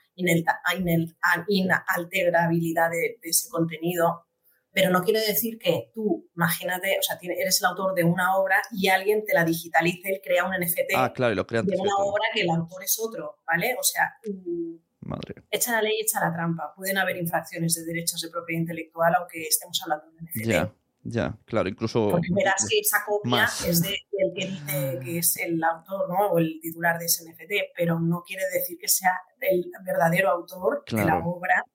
inalterabilidad 1.50 2.90
de, 2.90 3.18
de 3.22 3.30
ese 3.30 3.50
contenido. 3.50 4.26
Pero 4.74 4.90
no 4.90 5.04
quiere 5.04 5.20
decir 5.20 5.58
que 5.60 5.92
tú, 5.94 6.30
imagínate, 6.36 6.98
o 6.98 7.04
sea, 7.04 7.18
eres 7.22 7.60
el 7.62 7.68
autor 7.68 7.94
de 7.94 8.04
una 8.04 8.38
obra 8.38 8.62
y 8.72 8.88
alguien 8.88 9.26
te 9.26 9.34
la 9.34 9.44
digitalice 9.44 10.14
y 10.14 10.22
crea 10.22 10.46
un 10.46 10.52
NFT 10.52 10.96
Ah, 10.96 11.12
claro, 11.14 11.34
y 11.34 11.36
lo 11.36 11.46
crean 11.46 11.66
de 11.66 11.76
una 11.78 11.96
obra 11.98 12.24
que 12.34 12.42
el 12.42 12.50
autor 12.50 12.84
es 12.84 12.98
otro, 13.00 13.40
¿vale? 13.46 13.76
O 13.78 13.84
sea, 13.84 14.16
Madre. 15.02 15.44
echa 15.50 15.74
la 15.74 15.82
ley, 15.82 16.00
echa 16.02 16.20
la 16.22 16.34
trampa. 16.34 16.74
Pueden 16.76 16.98
haber 16.98 17.18
infracciones 17.18 17.76
de 17.76 17.84
derechos 17.86 18.22
de 18.22 18.30
propiedad 18.30 18.62
intelectual, 18.62 19.14
aunque 19.16 19.42
estemos 19.44 19.82
hablando 19.84 20.06
de 20.12 20.22
NFT. 20.24 20.48
Ya, 20.48 20.74
ya, 21.04 21.38
claro, 21.46 21.68
incluso. 21.68 22.10
Porque 22.10 22.30
verás 22.32 22.68
que 22.70 22.80
esa 22.80 23.04
copia 23.06 23.30
Más. 23.30 23.68
es 23.68 23.82
de, 23.82 23.90
del 23.90 24.34
que 24.36 24.46
dice 24.46 25.00
que 25.04 25.18
es 25.18 25.38
el 25.38 25.62
autor 25.64 26.08
¿no? 26.08 26.32
o 26.32 26.38
el 26.38 26.60
titular 26.62 27.00
de 27.00 27.06
ese 27.06 27.24
NFT, 27.30 27.74
pero 27.76 28.00
no 28.00 28.24
quiere 28.26 28.44
decir 28.54 28.78
que 28.80 28.88
sea 28.88 29.12
el 29.40 29.66
verdadero 29.84 30.30
autor 30.30 30.84
de 30.90 31.04
la 31.04 31.18
obra. 31.18 31.66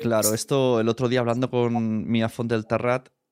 Claro, 0.00 0.34
esto 0.34 0.80
el 0.80 0.88
otro 0.88 1.08
día 1.08 1.20
hablando 1.20 1.50
con 1.50 2.06
Mia 2.08 2.28
Font 2.28 2.50
del 2.50 2.66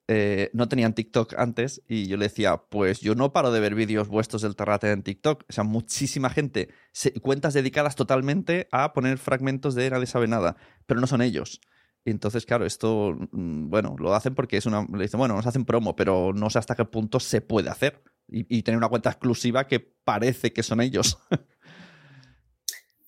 eh, 0.08 0.50
no 0.52 0.68
tenían 0.68 0.94
TikTok 0.94 1.34
antes 1.38 1.82
y 1.88 2.06
yo 2.06 2.16
le 2.16 2.24
decía, 2.24 2.56
pues 2.68 3.00
yo 3.00 3.14
no 3.14 3.32
paro 3.32 3.52
de 3.52 3.60
ver 3.60 3.74
vídeos 3.74 4.08
vuestros 4.08 4.42
del 4.42 4.56
Terrat 4.56 4.84
en 4.84 5.02
TikTok. 5.02 5.44
O 5.48 5.52
sea, 5.52 5.64
muchísima 5.64 6.28
gente, 6.30 6.68
se- 6.92 7.12
cuentas 7.20 7.54
dedicadas 7.54 7.94
totalmente 7.96 8.68
a 8.72 8.92
poner 8.92 9.18
fragmentos 9.18 9.74
de 9.74 9.90
Nadie 9.90 10.06
sabe 10.06 10.26
nada, 10.26 10.56
pero 10.86 11.00
no 11.00 11.06
son 11.06 11.22
ellos. 11.22 11.60
Y 12.04 12.10
entonces, 12.10 12.44
claro, 12.46 12.66
esto, 12.66 13.14
mm, 13.30 13.70
bueno, 13.70 13.94
lo 13.98 14.12
hacen 14.14 14.34
porque 14.34 14.56
es 14.56 14.66
una. 14.66 14.84
Le 14.92 15.04
dicen, 15.04 15.18
bueno, 15.18 15.36
nos 15.36 15.46
hacen 15.46 15.64
promo, 15.64 15.94
pero 15.94 16.32
no 16.34 16.50
sé 16.50 16.58
hasta 16.58 16.74
qué 16.74 16.84
punto 16.84 17.20
se 17.20 17.40
puede 17.40 17.70
hacer. 17.70 18.02
Y, 18.28 18.44
y 18.58 18.62
tener 18.64 18.78
una 18.78 18.88
cuenta 18.88 19.10
exclusiva 19.10 19.66
que 19.68 19.78
parece 19.80 20.52
que 20.52 20.62
son 20.64 20.80
ellos. 20.80 21.18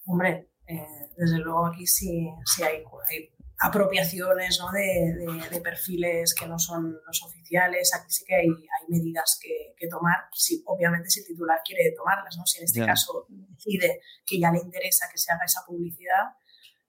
Hombre, 0.06 0.48
eh, 0.66 0.86
desde 1.16 1.38
luego 1.38 1.66
aquí 1.66 1.86
sí, 1.86 2.28
sí 2.44 2.62
hay, 2.62 2.82
hay 3.10 3.30
apropiaciones 3.58 4.58
¿no? 4.60 4.70
de, 4.72 5.14
de- 5.18 5.48
de 5.50 5.60
perfiles 5.60 6.34
que 6.34 6.46
no 6.46 6.58
son 6.58 6.98
los 7.06 7.22
oficiales. 7.22 7.94
Aquí 7.94 8.10
sí 8.10 8.24
que 8.26 8.34
hay, 8.34 8.48
hay 8.48 8.88
medidas 8.88 9.38
que, 9.42 9.74
que 9.76 9.88
tomar. 9.88 10.28
Si, 10.32 10.62
obviamente, 10.66 11.08
si 11.10 11.20
el 11.20 11.26
titular 11.26 11.60
quiere 11.64 11.92
tomarlas, 11.96 12.36
¿no? 12.36 12.44
si 12.46 12.58
en 12.58 12.64
este 12.64 12.80
caso 12.86 13.26
decide 13.28 14.00
que 14.26 14.38
ya 14.38 14.50
le 14.50 14.58
interesa 14.58 15.06
que 15.10 15.18
se 15.18 15.32
haga 15.32 15.44
esa 15.44 15.62
publicidad, 15.66 16.34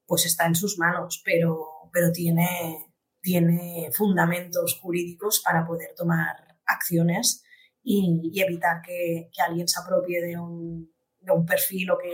pues 0.05 0.25
está 0.25 0.46
en 0.46 0.55
sus 0.55 0.77
manos, 0.77 1.22
pero, 1.24 1.89
pero 1.94 2.12
tiene, 2.12 2.91
tiene 3.22 3.89
fundamentos 3.94 4.77
jurídicos 4.82 5.41
para 5.44 5.65
poder 5.65 5.94
tomar 5.96 6.36
acciones 6.65 7.44
y, 7.84 8.29
y 8.34 8.41
evitar 8.41 8.82
que, 8.82 9.29
que 9.34 9.41
alguien 9.41 9.67
se 9.67 9.79
apropie 9.79 10.22
de 10.22 10.38
un, 10.39 10.91
de 11.20 11.32
un 11.32 11.46
perfil 11.46 11.91
o 11.91 11.98
que, 11.98 12.13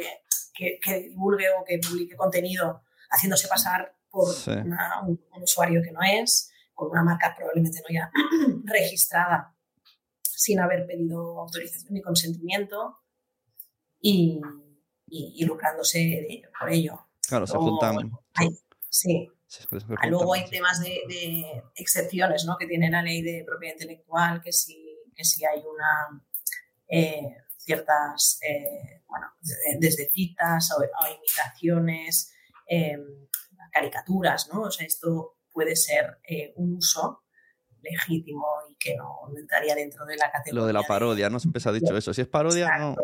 que, 0.53 0.79
que 0.84 1.00
divulgue 1.10 1.48
o 1.51 1.63
que 1.63 1.79
publique 1.79 2.15
contenido 2.15 2.84
haciéndose 3.10 3.48
pasar 3.48 3.96
por 4.10 4.34
Sí. 4.34 4.51
una- 4.51 5.01
un, 5.03 5.20
un 5.36 5.43
usuario 5.43 5.81
que 5.84 5.91
no 5.91 6.00
es, 6.01 6.51
con 6.74 6.89
una 6.91 7.03
marca 7.03 7.34
probablemente 7.36 7.79
no 7.79 7.93
ya 7.93 8.12
registrada 8.65 9.55
sin 10.24 10.60
haber 10.60 10.86
pedido 10.88 11.39
autorización 11.39 11.93
ni 11.93 12.01
consentimiento 12.01 12.98
y, 14.00 14.41
y- 15.08 15.34
y 15.38 15.46
lucrándose 15.46 16.00
de- 16.00 16.43
por 16.60 16.70
ello. 16.72 17.08
Claro, 17.27 17.46
se 17.48 17.53
Luego, 17.53 17.70
juntan. 17.79 18.12
hay- 18.36 18.58
sí, 18.89 19.29
se- 19.48 19.62
se 19.62 19.67
juntan 19.67 19.98
Ah, 20.01 20.08
Luego 20.08 20.34
hay 20.34 20.50
temas 20.50 20.81
de, 20.81 21.00
de 21.08 21.63
excepciones 21.75 22.46
¿no? 22.46 22.58
que 22.58 22.67
tiene 22.67 22.89
la 22.89 23.01
ley 23.03 23.22
de 23.22 23.43
propiedad 23.46 23.75
intelectual, 23.75 24.41
que 24.41 24.51
si, 24.51 24.98
que 25.15 25.24
si 25.24 25.46
hay 25.46 25.60
una 25.60 26.24
eh, 26.89 27.38
ciertas, 27.71 28.39
eh, 28.41 29.03
bueno, 29.07 29.27
desde 29.79 30.09
citas 30.11 30.71
o, 30.77 30.83
imitaciones, 30.83 32.33
eh, 32.67 32.97
caricaturas, 33.71 34.49
¿no? 34.53 34.63
O 34.63 34.71
sea, 34.71 34.85
esto 34.85 35.37
puede 35.51 35.75
ser 35.75 36.19
eh, 36.27 36.53
un 36.55 36.75
uso 36.75 37.23
legítimo 37.81 38.45
y 38.69 38.75
que 38.75 38.95
no 38.95 39.21
no 39.31 39.39
entraría 39.39 39.73
dentro 39.73 40.05
de 40.05 40.15
la 40.15 40.31
categoría. 40.31 40.61
Lo 40.61 40.67
de 40.67 40.73
la 40.73 40.83
parodia, 40.83 41.29
¿no? 41.29 41.39
Siempre 41.39 41.59
se 41.59 41.69
ha 41.69 41.71
dicho 41.71 41.97
eso. 41.97 42.13
Si 42.13 42.21
es 42.21 42.27
parodia, 42.27 42.77
no. 42.77 42.95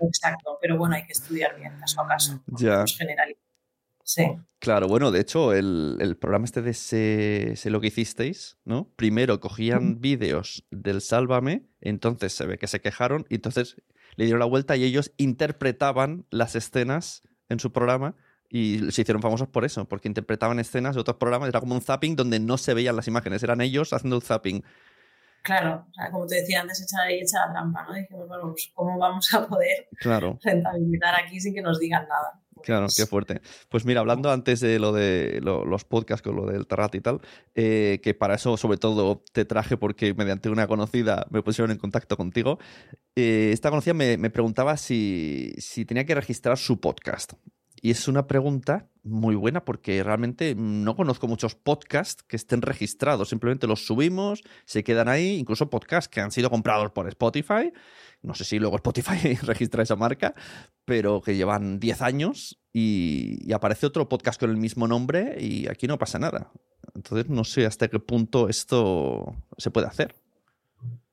Exacto, 0.00 0.58
pero 0.60 0.78
bueno, 0.78 0.94
hay 0.94 1.06
que 1.06 1.12
estudiar 1.12 1.56
bien 1.56 1.76
caso 1.78 2.00
a 2.02 2.06
caso. 2.06 2.40
no 2.46 2.58
Ya. 2.58 2.84
generalizar. 2.86 3.43
Sí. 4.04 4.24
Claro, 4.58 4.86
bueno, 4.86 5.10
de 5.10 5.20
hecho, 5.20 5.52
el, 5.52 5.96
el 6.00 6.16
programa 6.16 6.44
este 6.44 6.62
de 6.62 6.74
sé, 6.74 7.56
Sé 7.56 7.70
lo 7.70 7.80
que 7.80 7.88
hicisteis, 7.88 8.58
¿no? 8.64 8.90
Primero 8.96 9.40
cogían 9.40 10.00
vídeos 10.00 10.64
del 10.70 11.00
Sálvame, 11.00 11.66
entonces 11.80 12.32
se 12.32 12.46
ve 12.46 12.58
que 12.58 12.66
se 12.66 12.80
quejaron, 12.80 13.26
y 13.28 13.36
entonces 13.36 13.76
le 14.16 14.24
dieron 14.24 14.40
la 14.40 14.46
vuelta 14.46 14.76
y 14.76 14.84
ellos 14.84 15.12
interpretaban 15.16 16.26
las 16.30 16.54
escenas 16.54 17.22
en 17.48 17.60
su 17.60 17.72
programa 17.72 18.14
y 18.48 18.78
se 18.92 19.02
hicieron 19.02 19.22
famosos 19.22 19.48
por 19.48 19.64
eso, 19.64 19.86
porque 19.88 20.08
interpretaban 20.08 20.60
escenas 20.60 20.94
de 20.94 21.00
otros 21.00 21.16
programas, 21.16 21.48
era 21.48 21.60
como 21.60 21.74
un 21.74 21.80
zapping 21.80 22.14
donde 22.14 22.38
no 22.40 22.56
se 22.56 22.74
veían 22.74 22.96
las 22.96 23.08
imágenes, 23.08 23.42
eran 23.42 23.60
ellos 23.60 23.92
haciendo 23.92 24.16
el 24.16 24.22
zapping. 24.22 24.62
Claro, 25.42 25.86
o 25.90 25.92
sea, 25.92 26.10
como 26.10 26.26
te 26.26 26.36
decía 26.36 26.62
antes, 26.62 26.80
echa 26.80 26.98
la 27.02 27.06
ley, 27.06 27.20
echa 27.20 27.46
la 27.46 27.52
trampa, 27.52 27.84
¿no? 27.86 27.94
Dijimos, 27.94 28.28
bueno, 28.28 28.50
pues 28.52 28.70
¿cómo 28.72 28.98
vamos 28.98 29.34
a 29.34 29.46
poder 29.46 29.88
Claro. 29.98 30.38
rentabilizar 30.42 31.14
aquí 31.22 31.38
sin 31.38 31.52
que 31.54 31.60
nos 31.60 31.78
digan 31.78 32.08
nada? 32.08 32.40
Claro, 32.64 32.86
qué 32.96 33.04
fuerte. 33.06 33.40
Pues 33.68 33.84
mira, 33.84 34.00
hablando 34.00 34.30
antes 34.30 34.60
de 34.60 34.78
lo 34.78 34.92
de 34.92 35.40
lo- 35.42 35.64
los 35.66 35.84
podcasts 35.84 36.22
con 36.22 36.34
lo 36.36 36.46
del 36.46 36.66
Terrat 36.66 36.94
y 36.94 37.00
tal, 37.00 37.20
eh, 37.54 38.00
que 38.02 38.14
para 38.14 38.36
eso 38.36 38.56
sobre 38.56 38.78
todo 38.78 39.22
te 39.32 39.44
traje 39.44 39.76
porque 39.76 40.14
mediante 40.14 40.48
una 40.48 40.66
conocida 40.66 41.26
me 41.30 41.42
pusieron 41.42 41.70
en 41.70 41.78
contacto 41.78 42.16
contigo. 42.16 42.58
eh, 43.16 43.50
esta 43.52 43.70
conocida 43.70 43.94
me, 43.94 44.16
me 44.18 44.30
preguntaba 44.30 44.76
si, 44.76 45.52
si 45.58 45.84
tenía 45.84 46.04
que 46.06 46.14
registrar 46.14 46.58
su 46.58 46.80
podcast. 46.80 47.34
Y 47.84 47.90
es 47.90 48.08
una 48.08 48.26
pregunta 48.26 48.88
muy 49.02 49.34
buena 49.34 49.62
porque 49.66 50.02
realmente 50.02 50.54
no 50.54 50.96
conozco 50.96 51.28
muchos 51.28 51.54
podcasts 51.54 52.22
que 52.22 52.36
estén 52.36 52.62
registrados. 52.62 53.28
Simplemente 53.28 53.66
los 53.66 53.84
subimos, 53.84 54.42
se 54.64 54.82
quedan 54.82 55.06
ahí, 55.06 55.36
incluso 55.36 55.68
podcasts 55.68 56.08
que 56.08 56.22
han 56.22 56.30
sido 56.30 56.48
comprados 56.48 56.92
por 56.92 57.06
Spotify. 57.08 57.74
No 58.22 58.34
sé 58.34 58.44
si 58.44 58.58
luego 58.58 58.76
Spotify 58.76 59.34
registra 59.42 59.82
esa 59.82 59.96
marca, 59.96 60.34
pero 60.86 61.20
que 61.20 61.36
llevan 61.36 61.78
10 61.78 62.00
años 62.00 62.58
y, 62.72 63.46
y 63.46 63.52
aparece 63.52 63.84
otro 63.84 64.08
podcast 64.08 64.40
con 64.40 64.48
el 64.48 64.56
mismo 64.56 64.88
nombre 64.88 65.36
y 65.38 65.68
aquí 65.68 65.86
no 65.86 65.98
pasa 65.98 66.18
nada. 66.18 66.52
Entonces 66.94 67.28
no 67.28 67.44
sé 67.44 67.66
hasta 67.66 67.88
qué 67.88 67.98
punto 67.98 68.48
esto 68.48 69.36
se 69.58 69.70
puede 69.70 69.88
hacer. 69.88 70.14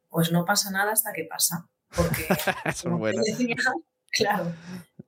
Pues 0.08 0.32
no 0.32 0.46
pasa 0.46 0.72
nada 0.72 0.94
hasta 0.94 1.12
que 1.12 1.26
pasa. 1.26 1.68
Porque, 1.94 2.28
como 2.84 3.08
decía, 3.08 3.58
claro, 4.12 4.54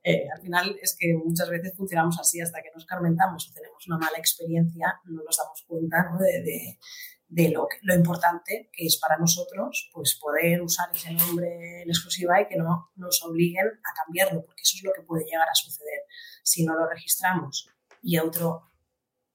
eh, 0.02 0.26
al 0.34 0.40
final 0.42 0.76
es 0.82 0.96
que 0.98 1.14
muchas 1.14 1.48
veces 1.48 1.74
funcionamos 1.76 2.18
así 2.20 2.40
hasta 2.40 2.62
que 2.62 2.70
nos 2.74 2.84
carmentamos 2.86 3.48
o 3.48 3.54
tenemos 3.54 3.86
una 3.86 3.98
mala 3.98 4.18
experiencia, 4.18 5.00
no 5.04 5.22
nos 5.22 5.36
damos 5.36 5.64
cuenta 5.66 6.10
¿no? 6.10 6.18
de, 6.18 6.42
de- 6.42 6.78
de 7.26 7.48
lo, 7.50 7.66
que- 7.66 7.78
lo 7.82 7.94
importante 7.94 8.68
que 8.72 8.84
es 8.86 8.98
para 8.98 9.16
nosotros 9.16 9.90
pues 9.92 10.16
poder 10.20 10.60
usar 10.62 10.88
ese 10.94 11.12
nombre 11.14 11.82
en 11.82 11.88
exclusiva 11.88 12.40
y 12.40 12.46
que 12.48 12.56
no 12.56 12.90
nos 12.96 13.22
obliguen 13.24 13.66
a 13.66 14.04
cambiarlo, 14.04 14.44
porque 14.44 14.62
eso 14.62 14.76
es 14.76 14.84
lo 14.84 14.92
que 14.92 15.02
puede 15.02 15.24
llegar 15.24 15.48
a 15.48 15.54
suceder 15.54 16.00
si 16.42 16.64
no 16.64 16.74
lo 16.74 16.86
registramos 16.88 17.68
y 18.02 18.16
a 18.18 18.24
otro 18.24 18.70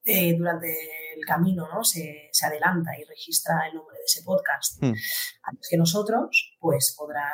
eh, 0.04 0.34
durante 0.34 0.70
el 1.14 1.24
camino 1.26 1.68
¿no? 1.74 1.84
se, 1.84 2.30
se, 2.32 2.46
adelanta 2.46 2.92
y 2.98 3.04
registra 3.04 3.66
el 3.68 3.74
nombre 3.74 3.98
de 3.98 4.04
ese 4.04 4.22
podcast 4.22 4.82
Hmm. 4.82 4.94
antes 5.42 5.68
que 5.68 5.76
nosotros, 5.76 6.56
pues 6.58 6.94
podrá, 6.96 7.28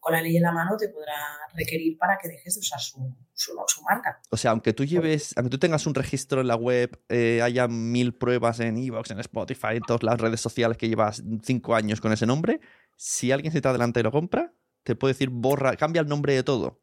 con 0.00 0.14
la 0.14 0.22
ley 0.22 0.36
en 0.36 0.42
la 0.42 0.52
mano, 0.52 0.76
te 0.78 0.88
podrá 0.88 1.14
requerir 1.54 1.98
para 1.98 2.16
que 2.16 2.28
dejes 2.28 2.54
de 2.54 2.60
usar 2.60 2.80
su, 2.80 3.14
su, 3.34 3.52
su 3.66 3.82
marca. 3.82 4.20
O 4.30 4.36
sea, 4.36 4.52
aunque 4.52 4.72
tú 4.72 4.84
lleves, 4.84 5.36
aunque 5.36 5.50
tú 5.50 5.58
tengas 5.58 5.86
un 5.86 5.94
registro 5.94 6.40
en 6.40 6.48
la 6.48 6.56
web, 6.56 6.98
eh, 7.10 7.42
haya 7.42 7.68
mil 7.68 8.14
pruebas 8.14 8.60
en 8.60 8.78
Evox, 8.78 9.10
en 9.10 9.20
Spotify, 9.20 9.76
en 9.76 9.82
todas 9.82 10.02
las 10.02 10.18
redes 10.18 10.40
sociales 10.40 10.78
que 10.78 10.88
llevas 10.88 11.22
cinco 11.42 11.74
años 11.74 12.00
con 12.00 12.12
ese 12.12 12.26
nombre, 12.26 12.60
si 12.96 13.30
alguien 13.30 13.52
se 13.52 13.60
te 13.60 13.68
adelanta 13.68 14.00
y 14.00 14.02
lo 14.02 14.10
compra, 14.12 14.54
te 14.84 14.96
puede 14.96 15.12
decir 15.12 15.28
borra, 15.30 15.76
cambia 15.76 16.00
el 16.00 16.08
nombre 16.08 16.34
de 16.34 16.42
todo. 16.42 16.80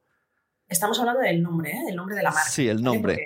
Estamos 0.68 1.00
hablando 1.00 1.22
del 1.22 1.42
nombre, 1.42 1.72
¿eh? 1.72 1.86
del 1.88 1.96
nombre 1.96 2.16
de 2.16 2.24
la 2.24 2.32
marca. 2.32 2.50
Sí, 2.50 2.68
el 2.68 2.84
nombre. 2.84 3.18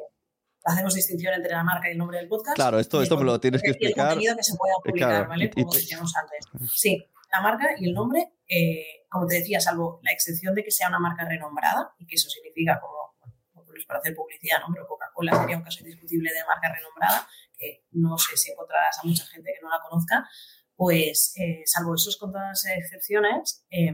Hacemos 0.64 0.94
distinción 0.94 1.34
entre 1.34 1.52
la 1.52 1.64
marca 1.64 1.90
y 1.90 1.94
el 1.94 1.98
nombre 1.98 2.20
del 2.20 2.28
podcast. 2.28 2.56
Claro, 2.56 2.78
esto, 2.80 3.02
esto 3.02 3.16
el 3.16 3.22
me 3.22 3.26
lo 3.26 3.40
tienes 3.40 3.64
que 3.64 3.70
y 3.70 3.72
el 3.72 3.76
explicar. 3.78 4.10
contenido 4.10 4.36
que 4.38 4.44
se 4.44 4.56
pueda 4.56 4.74
publicar, 4.84 5.10
Claro, 5.10 5.30
¿vale? 5.30 5.50
Como 5.50 5.74
decíamos 5.74 6.14
antes. 6.16 6.72
Sí, 6.72 7.04
la 7.32 7.42
marca 7.42 7.68
y 7.78 7.88
el 7.88 7.94
nombre, 7.94 8.34
eh, 8.48 9.06
como 9.10 9.26
te 9.28 9.36
decía, 9.36 9.60
salvo 9.60 10.00
la 10.04 10.12
excepción 10.12 10.54
de 10.56 10.64
que 10.64 10.72
sea 10.72 10.90
una 10.90 11.00
marca 11.00 11.26
renombrada, 11.28 11.94
y 12.00 12.06
que 12.06 12.16
eso 12.16 12.30
significa 12.30 12.80
como, 12.80 13.16
bueno, 13.54 13.66
pues 13.66 13.86
para 13.86 14.00
hacer 14.00 14.16
publicidad, 14.16 14.60
¿no? 14.60 14.74
Pero 14.74 14.88
Coca-Cola 14.88 15.40
sería 15.40 15.58
un 15.58 15.64
caso 15.64 15.80
indiscutible 15.82 16.30
de 16.32 16.44
marca 16.46 16.74
renombrada, 16.74 17.28
que 17.58 17.86
no 17.92 18.18
sé 18.18 18.36
si 18.38 18.52
encontrarás 18.52 19.00
a 19.00 19.08
mucha 19.08 19.26
gente 19.28 19.52
que 19.54 19.62
no 19.64 19.70
la 19.70 19.80
conozca, 19.88 20.28
pues 20.76 21.34
eh, 21.38 21.62
salvo 21.66 21.96
esos 21.96 22.18
contadas 22.18 22.66
excepciones, 22.66 23.66
eh, 23.70 23.94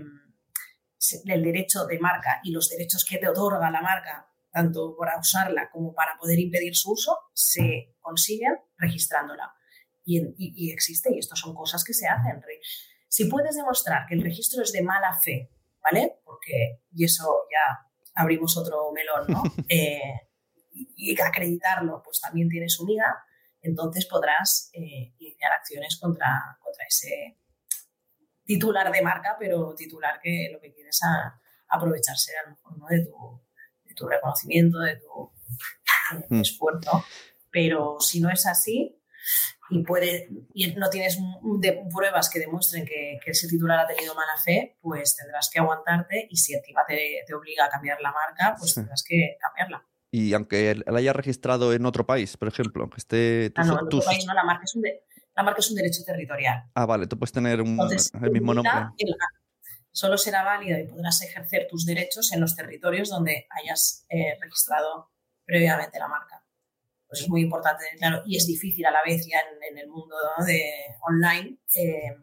el 1.25 1.43
derecho 1.43 1.85
de 1.85 1.99
marca 1.99 2.39
y 2.43 2.51
los 2.51 2.69
derechos 2.69 3.05
que 3.05 3.17
te 3.17 3.27
otorga 3.27 3.69
la 3.71 3.81
marca, 3.81 4.29
tanto 4.51 4.95
para 4.97 5.19
usarla 5.19 5.69
como 5.71 5.93
para 5.93 6.17
poder 6.17 6.39
impedir 6.39 6.75
su 6.75 6.91
uso, 6.93 7.17
se 7.33 7.95
consiguen 7.99 8.55
registrándola. 8.77 9.53
Y, 10.03 10.19
y- 10.37 10.53
y 10.55 10.71
existe, 10.71 11.13
y 11.13 11.19
esto 11.19 11.35
son 11.35 11.53
cosas 11.53 11.83
que 11.83 11.93
se 11.93 12.07
hacen. 12.07 12.41
Si 13.07 13.25
puedes 13.25 13.55
demostrar 13.55 14.05
que 14.07 14.15
el 14.15 14.21
registro 14.23 14.61
es 14.63 14.71
de 14.71 14.81
mala 14.81 15.17
fe, 15.19 15.49
¿vale? 15.81 16.19
Porque, 16.23 16.81
y 16.91 17.05
eso 17.05 17.43
ya 17.51 17.85
abrimos 18.15 18.57
otro 18.57 18.91
melón, 18.91 19.25
¿no? 19.27 19.43
Eh, 19.69 20.01
y, 20.95 21.19
acreditarlo, 21.19 22.01
pues 22.03 22.21
también 22.21 22.49
tiene 22.49 22.69
su 22.69 22.85
miga, 22.85 23.23
entonces 23.61 24.05
podrás 24.05 24.69
eh, 24.73 25.13
iniciar 25.17 25.51
acciones 25.51 25.97
contra, 25.99 26.57
contra 26.61 26.85
ese 26.87 27.39
titular 28.45 28.91
de 28.91 29.01
marca, 29.01 29.35
pero 29.39 29.73
titular 29.75 30.19
que 30.21 30.49
lo 30.53 30.59
que 30.61 30.71
quiere 30.73 30.89
es 30.89 31.01
a- 31.03 31.41
aprovecharse 31.69 32.31
a 32.37 32.43
lo 32.49 32.55
mejor 32.55 32.77
¿no? 32.77 32.85
de, 32.87 33.05
tu, 33.05 33.41
de 33.85 33.93
tu 33.95 34.07
reconocimiento, 34.07 34.79
de 34.79 34.97
tu 34.97 35.31
eh, 36.13 36.25
Mm. 36.29 36.39
esfuerzo. 36.41 37.03
Pero 37.51 37.97
si 37.99 38.21
no 38.21 38.29
es 38.29 38.45
así 38.45 39.01
y, 39.69 39.83
puede, 39.83 40.29
y 40.53 40.73
no 40.75 40.89
tienes 40.89 41.17
de- 41.59 41.83
pruebas 41.93 42.29
que 42.29 42.39
demuestren 42.39 42.85
que, 42.85 43.19
que 43.23 43.31
ese 43.31 43.47
titular 43.47 43.79
ha 43.79 43.87
tenido 43.87 44.15
mala 44.15 44.31
fe, 44.43 44.77
pues 44.81 45.15
tendrás 45.15 45.49
que 45.51 45.59
aguantarte 45.59 46.27
y 46.29 46.37
si 46.37 46.53
encima 46.53 46.81
te, 46.87 47.23
te 47.25 47.33
obliga 47.33 47.65
a 47.65 47.69
cambiar 47.69 47.99
la 48.01 48.11
marca, 48.11 48.55
pues 48.57 48.71
Sí. 48.71 48.75
tendrás 48.75 49.03
que 49.07 49.37
cambiarla. 49.39 49.85
Y 50.11 50.33
aunque 50.33 50.75
la 50.85 50.99
haya 50.99 51.11
registrado 51.13 51.73
en 51.73 51.85
otro 51.85 52.05
país, 52.05 52.37
por 52.37 52.47
ejemplo, 52.47 52.89
que 52.89 52.97
esté... 52.97 53.49
tú 53.49 53.61
Ah, 53.61 53.65
no, 53.65 53.73
en 53.79 53.85
otro 53.85 53.99
país 54.01 54.25
no, 54.25 54.33
la 54.33 54.43
marca 54.43 54.63
es 54.63 54.73
un, 54.75 54.81
de- 54.83 55.03
la 55.35 55.43
marca 55.43 55.59
es 55.59 55.69
un 55.69 55.75
derecho 55.75 56.01
territorial. 56.05 56.63
Ah, 56.73 56.85
vale, 56.85 57.05
tú 57.07 57.19
puedes 57.19 57.31
tener 57.33 57.61
un- 57.61 57.67
Entonces, 57.71 58.09
el 58.21 58.31
mismo 58.31 58.53
nombre. 58.53 58.71
solo 59.91 60.17
será 60.17 60.43
válido 60.43 60.79
y 60.79 60.87
podrás 60.87 61.21
ejercer 61.23 61.67
tus 61.69 61.85
derechos 61.85 62.31
en 62.31 62.39
los 62.39 62.55
territorios 62.55 63.09
donde 63.09 63.47
hayas 63.49 64.05
eh, 64.09 64.37
registrado 64.41 65.11
previamente 65.45 65.99
la 65.99 66.07
marca. 66.07 66.36
Pues 67.07 67.21
es 67.21 67.29
muy 67.29 67.41
importante, 67.41 67.85
claro, 67.97 68.21
y 68.25 68.35
es 68.35 68.45
difícil 68.45 68.85
a 68.85 68.91
la 68.91 69.01
vez 69.05 69.25
ya 69.25 69.39
en, 69.39 69.63
en 69.71 69.77
el 69.77 69.87
mundo 69.87 70.15
¿no? 70.37 70.45
de 70.45 70.61
online 71.01 71.57
eh, 71.75 72.15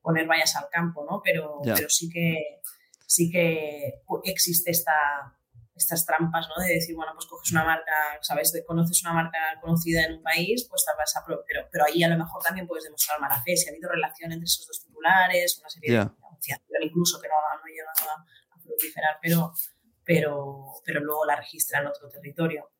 poner 0.00 0.26
vallas 0.26 0.56
al 0.56 0.68
campo, 0.70 1.04
¿no? 1.08 1.20
Pero, 1.22 1.60
sí 1.88 2.08
que 2.08 2.60
sí 3.06 3.30
que 3.30 4.00
existe 4.24 4.70
esta 4.70 5.36
estas 5.74 6.04
trampas, 6.06 6.46
¿no? 6.48 6.62
De 6.62 6.74
decir, 6.74 6.94
bueno, 6.94 7.12
pues 7.14 7.26
coges 7.26 7.50
una 7.52 7.64
marca, 7.64 7.92
¿sabes? 8.20 8.52
De- 8.52 8.64
conoces 8.64 9.02
una 9.04 9.14
marca 9.14 9.38
conocida 9.60 10.04
en 10.04 10.14
un 10.14 10.22
país, 10.22 10.66
pues 10.68 10.84
te 10.84 10.92
vas 10.96 11.16
a... 11.16 11.24
Pero, 11.24 11.68
pero 11.70 11.84
ahí 11.86 12.02
a 12.04 12.08
lo 12.08 12.18
mejor 12.18 12.42
también 12.42 12.66
puedes 12.66 12.84
demostrar 12.84 13.18
mala 13.20 13.42
fe, 13.42 13.56
si 13.56 13.68
ha 13.68 13.72
habido 13.72 13.90
relación 13.90 14.30
entre 14.32 14.44
esos 14.44 14.66
dos 14.66 14.82
titulares, 14.84 15.58
una 15.58 15.70
serie 15.70 15.90
de 15.90 15.96
denunciación 16.22 16.82
incluso 16.82 17.20
que 17.20 17.28
no, 17.28 17.34
no 17.34 17.62
ha 17.64 17.68
llegado 17.68 18.10
a, 18.10 18.54
a 18.54 18.62
proliferar, 18.62 19.18
pero, 19.22 19.52
pero, 20.04 20.66
pero 20.84 21.00
luego 21.00 21.24
la 21.24 21.36
registra 21.36 21.80
en 21.80 21.86
otro 21.86 22.08
territorio. 22.10 22.70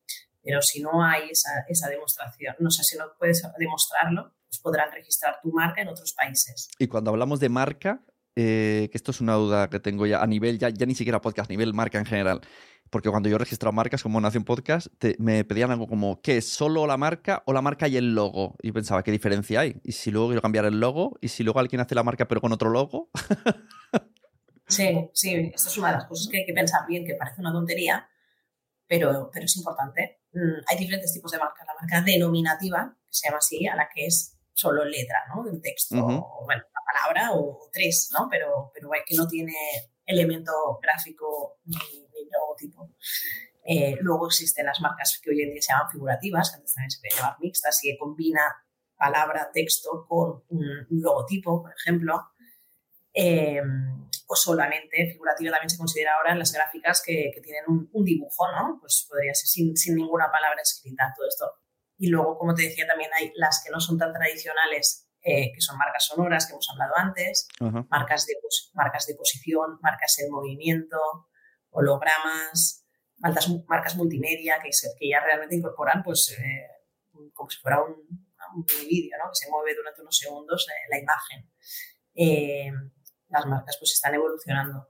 Pero 0.43 0.61
si 0.61 0.81
no 0.81 1.03
hay 1.03 1.29
esa, 1.31 1.49
esa 1.69 1.87
demostración, 1.89 2.55
no 2.59 2.69
sé, 2.69 2.83
si 2.83 2.97
no 2.97 3.05
puedes 3.17 3.41
demostrarlo, 3.57 4.33
pues 4.49 4.59
podrán 4.59 4.91
registrar 4.91 5.39
tu 5.41 5.51
marca 5.51 5.81
en 5.81 5.87
otros 5.87 6.13
países. 6.13 6.67
Y 6.79 6.87
cuando 6.87 7.11
hablamos 7.11 7.39
de 7.39 7.49
marca, 7.49 8.03
eh, 8.35 8.89
que 8.91 8.97
esto 8.97 9.11
es 9.11 9.21
una 9.21 9.33
duda 9.35 9.69
que 9.69 9.79
tengo 9.79 10.05
ya 10.05 10.21
a 10.21 10.27
nivel, 10.27 10.59
ya, 10.59 10.69
ya 10.69 10.85
ni 10.85 10.95
siquiera 10.95 11.21
podcast, 11.21 11.49
a 11.49 11.53
nivel 11.53 11.73
marca 11.73 11.97
en 11.99 12.05
general. 12.05 12.41
Porque 12.89 13.09
cuando 13.09 13.27
yo 13.29 13.37
he 13.37 13.39
registrado 13.39 13.71
marcas 13.71 14.03
como 14.03 14.19
Nación 14.21 14.43
Podcast, 14.43 14.87
te- 14.99 15.15
me 15.17 15.43
pedían 15.45 15.71
algo 15.71 15.87
como, 15.87 16.21
¿qué 16.21 16.37
es 16.37 16.47
solo 16.49 16.85
la 16.85 16.97
marca 16.97 17.41
o 17.47 17.53
la 17.53 17.61
marca 17.61 17.87
y 17.87 17.97
el 17.97 18.13
logo? 18.13 18.55
Y 18.61 18.67
yo 18.67 18.73
pensaba, 18.73 19.01
¿qué 19.01 19.11
diferencia 19.11 19.61
hay? 19.61 19.79
Y 19.83 19.93
si 19.93 20.11
luego 20.11 20.27
quiero 20.27 20.41
cambiar 20.43 20.65
el 20.65 20.79
logo, 20.79 21.17
y 21.21 21.29
si 21.29 21.43
luego 21.43 21.59
alguien 21.59 21.81
hace 21.81 21.95
la 21.95 22.03
marca 22.03 22.27
pero 22.27 22.41
con 22.41 22.51
otro 22.51 22.69
logo, 22.69 23.09
Sí, 24.67 25.09
sí, 25.13 25.51
esto 25.53 25.69
es 25.69 25.77
una 25.77 25.89
de 25.89 25.93
las 25.95 26.05
cosas 26.05 26.27
que 26.31 26.37
hay 26.39 26.45
que 26.45 26.53
pensar 26.53 26.81
bien, 26.87 27.05
que 27.05 27.15
parece 27.15 27.41
una 27.41 27.51
tontería, 27.51 28.07
pero, 28.87 29.29
pero 29.31 29.45
es 29.45 29.57
importante. 29.57 30.21
Mm, 30.33 30.61
hay 30.67 30.77
diferentes 30.77 31.13
tipos 31.13 31.31
de 31.31 31.37
marcas. 31.37 31.65
La 31.65 31.73
marca 31.79 32.01
denominativa, 32.01 32.95
que 33.05 33.13
se 33.13 33.27
llama 33.27 33.37
así, 33.37 33.67
a 33.67 33.75
la 33.75 33.87
que 33.93 34.05
es 34.07 34.37
solo 34.53 34.85
letra, 34.85 35.19
¿no? 35.29 35.41
Un 35.41 35.61
texto, 35.61 35.95
o, 35.95 36.43
bueno, 36.45 36.63
una 36.69 36.81
palabra 36.93 37.33
o 37.33 37.69
tres, 37.71 38.09
¿no? 38.13 38.27
Pero, 38.29 38.71
pero 38.73 38.89
que 39.05 39.15
no 39.15 39.27
tiene 39.27 39.55
elemento 40.05 40.51
gráfico 40.81 41.59
ni, 41.65 41.75
ni 41.75 42.29
logotipo. 42.31 42.89
Eh, 43.65 43.95
luego 44.01 44.27
existen 44.27 44.65
las 44.65 44.81
marcas 44.81 45.19
que 45.23 45.29
hoy 45.29 45.41
en 45.41 45.51
día 45.51 45.61
se 45.61 45.71
llaman 45.71 45.91
figurativas, 45.91 46.51
que 46.51 46.57
antes 46.57 46.73
también 46.73 46.91
se 46.91 46.99
podían 46.99 47.17
llamar 47.17 47.39
mixtas, 47.39 47.83
y 47.83 47.91
que 47.91 47.97
combina 47.97 48.41
palabra, 48.97 49.49
texto 49.53 50.05
con 50.07 50.43
un, 50.49 50.65
un 50.89 51.01
logotipo, 51.01 51.61
por 51.61 51.73
ejemplo. 51.73 52.29
Eh, 53.13 53.61
o 54.27 54.35
solamente 54.35 55.09
figurativa 55.11 55.51
también 55.51 55.69
se 55.69 55.77
considera 55.77 56.15
ahora 56.15 56.31
en 56.31 56.39
las 56.39 56.51
gráficas 56.53 57.01
que, 57.05 57.31
que 57.33 57.41
tienen 57.41 57.63
un, 57.67 57.89
un 57.91 58.05
dibujo, 58.05 58.45
¿no? 58.51 58.77
Pues 58.79 59.05
podría 59.09 59.33
ser 59.33 59.47
sin, 59.47 59.75
sin 59.75 59.95
ninguna 59.95 60.31
palabra 60.31 60.61
escrita 60.61 61.13
todo 61.15 61.27
esto. 61.27 61.45
Y 61.97 62.07
luego, 62.07 62.37
como 62.37 62.53
te 62.53 62.63
decía, 62.63 62.87
también 62.87 63.11
hay 63.13 63.31
las 63.35 63.61
que 63.63 63.71
no 63.71 63.79
son 63.79 63.97
tan 63.97 64.11
tradicionales, 64.13 65.07
eh, 65.21 65.51
que 65.53 65.61
son 65.61 65.77
marcas 65.77 66.05
sonoras, 66.05 66.45
que 66.47 66.53
hemos 66.53 66.67
hablado 66.71 66.93
antes, 66.97 67.47
Ajá. 67.59 67.85
marcas 67.89 68.25
de, 68.25 68.33
pos- 68.41 68.71
marcas 68.73 69.05
de 69.07 69.15
posición, 69.15 69.77
marcas 69.81 70.17
en 70.19 70.31
movimiento, 70.31 70.97
hologramas, 71.69 72.85
marcas, 73.17 73.47
marcas 73.67 73.95
multimedia 73.95 74.59
que, 74.63 74.71
se- 74.73 74.93
que 74.99 75.09
ya 75.09 75.19
realmente 75.21 75.55
incorporan 75.55 76.01
pues 76.03 76.35
eh, 76.39 76.67
como 77.33 77.49
si 77.49 77.59
fuera 77.59 77.81
un, 77.83 77.93
un 78.55 78.65
vídeo, 78.65 79.17
¿no? 79.23 79.29
que 79.29 79.35
se 79.45 79.49
mueve 79.49 79.75
durante 79.75 80.01
unos 80.01 80.17
segundos 80.17 80.67
eh, 80.69 80.87
la 80.89 80.99
imagen. 80.99 81.49
Las 83.33 83.45
marcas 83.45 83.77
pues 83.79 83.91
están 83.93 84.13
evolucionando, 84.15 84.89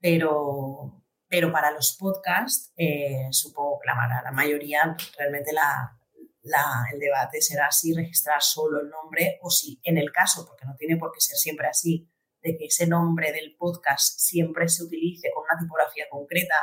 pero, 0.00 1.02
pero 1.28 1.50
para 1.52 1.70
los 1.70 1.96
podcasts 1.98 2.72
eh, 2.76 3.28
supongo 3.30 3.78
que 3.80 3.86
la, 3.86 4.22
la 4.22 4.32
mayoría 4.32 4.96
realmente 5.18 5.52
la, 5.52 5.98
la- 6.42 6.84
el 6.92 6.98
debate 7.00 7.40
será 7.40 7.70
si 7.70 7.94
registrar 7.94 8.42
solo 8.42 8.80
el 8.80 8.88
nombre 8.90 9.38
o 9.42 9.50
si 9.50 9.80
en 9.84 9.96
el 9.98 10.12
caso, 10.12 10.44
porque 10.46 10.66
no 10.66 10.74
tiene 10.76 10.96
por 10.96 11.12
qué 11.12 11.20
ser 11.20 11.36
siempre 11.36 11.66
así, 11.68 12.10
de 12.42 12.56
que 12.58 12.66
ese 12.66 12.86
nombre 12.86 13.32
del 13.32 13.56
podcast 13.56 14.18
siempre 14.18 14.68
se 14.68 14.84
utilice 14.84 15.30
con 15.34 15.44
una 15.44 15.58
tipografía 15.58 16.04
concreta 16.10 16.56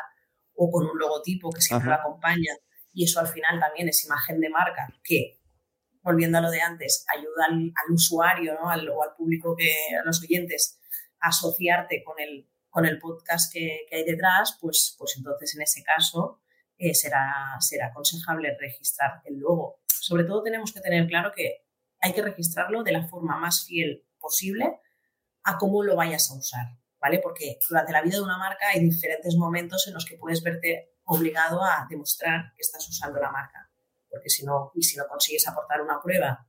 o 0.53 0.69
con 0.69 0.85
un 0.85 0.97
logotipo 0.99 1.49
que 1.51 1.61
siempre 1.61 1.89
Ajá. 1.91 2.01
lo 2.03 2.09
acompaña 2.09 2.53
y 2.93 3.05
eso 3.05 3.19
al 3.19 3.27
final 3.27 3.59
también 3.59 3.87
es 3.89 4.05
imagen 4.05 4.39
de 4.39 4.49
marca 4.49 4.87
que 5.03 5.39
volviendo 6.03 6.37
a 6.37 6.41
lo 6.41 6.51
de 6.51 6.61
antes 6.61 7.05
ayuda 7.15 7.45
al, 7.49 7.53
al 7.85 7.93
usuario 7.93 8.53
¿no? 8.61 8.69
al, 8.69 8.87
o 8.89 9.01
al 9.01 9.15
público 9.15 9.55
que 9.55 9.71
a 9.99 10.05
los 10.05 10.21
oyentes 10.21 10.79
asociarte 11.21 12.03
con 12.03 12.19
el 12.19 12.47
con 12.69 12.85
el 12.85 12.99
podcast 12.99 13.51
que, 13.51 13.85
que 13.89 13.97
hay 13.97 14.03
detrás 14.03 14.57
pues 14.59 14.95
pues 14.97 15.15
entonces 15.17 15.55
en 15.55 15.61
ese 15.61 15.83
caso 15.83 16.41
eh, 16.77 16.93
será 16.93 17.57
será 17.59 17.87
aconsejable 17.87 18.57
registrar 18.59 19.21
el 19.25 19.39
logo 19.39 19.79
sobre 19.87 20.23
todo 20.23 20.43
tenemos 20.43 20.73
que 20.73 20.81
tener 20.81 21.07
claro 21.07 21.31
que 21.35 21.65
hay 22.01 22.13
que 22.13 22.21
registrarlo 22.21 22.83
de 22.83 22.91
la 22.91 23.07
forma 23.07 23.37
más 23.37 23.65
fiel 23.65 24.05
posible 24.19 24.79
a 25.43 25.57
cómo 25.57 25.83
lo 25.83 25.95
vayas 25.95 26.29
a 26.31 26.35
usar, 26.35 26.65
¿vale? 26.99 27.19
Porque 27.19 27.59
durante 27.69 27.91
la 27.91 28.01
vida 28.01 28.17
de 28.17 28.23
una 28.23 28.37
marca 28.37 28.67
hay 28.73 28.79
diferentes 28.79 29.35
momentos 29.35 29.87
en 29.87 29.93
los 29.93 30.05
que 30.05 30.17
puedes 30.17 30.41
verte 30.43 30.95
obligado 31.05 31.63
a 31.63 31.87
demostrar 31.89 32.53
que 32.55 32.61
estás 32.61 32.87
usando 32.87 33.19
la 33.19 33.31
marca. 33.31 33.69
Porque 34.09 34.29
si 34.29 34.45
no, 34.45 34.71
y 34.75 34.83
si 34.83 34.97
no 34.97 35.07
consigues 35.07 35.47
aportar 35.47 35.81
una 35.81 36.01
prueba 36.01 36.47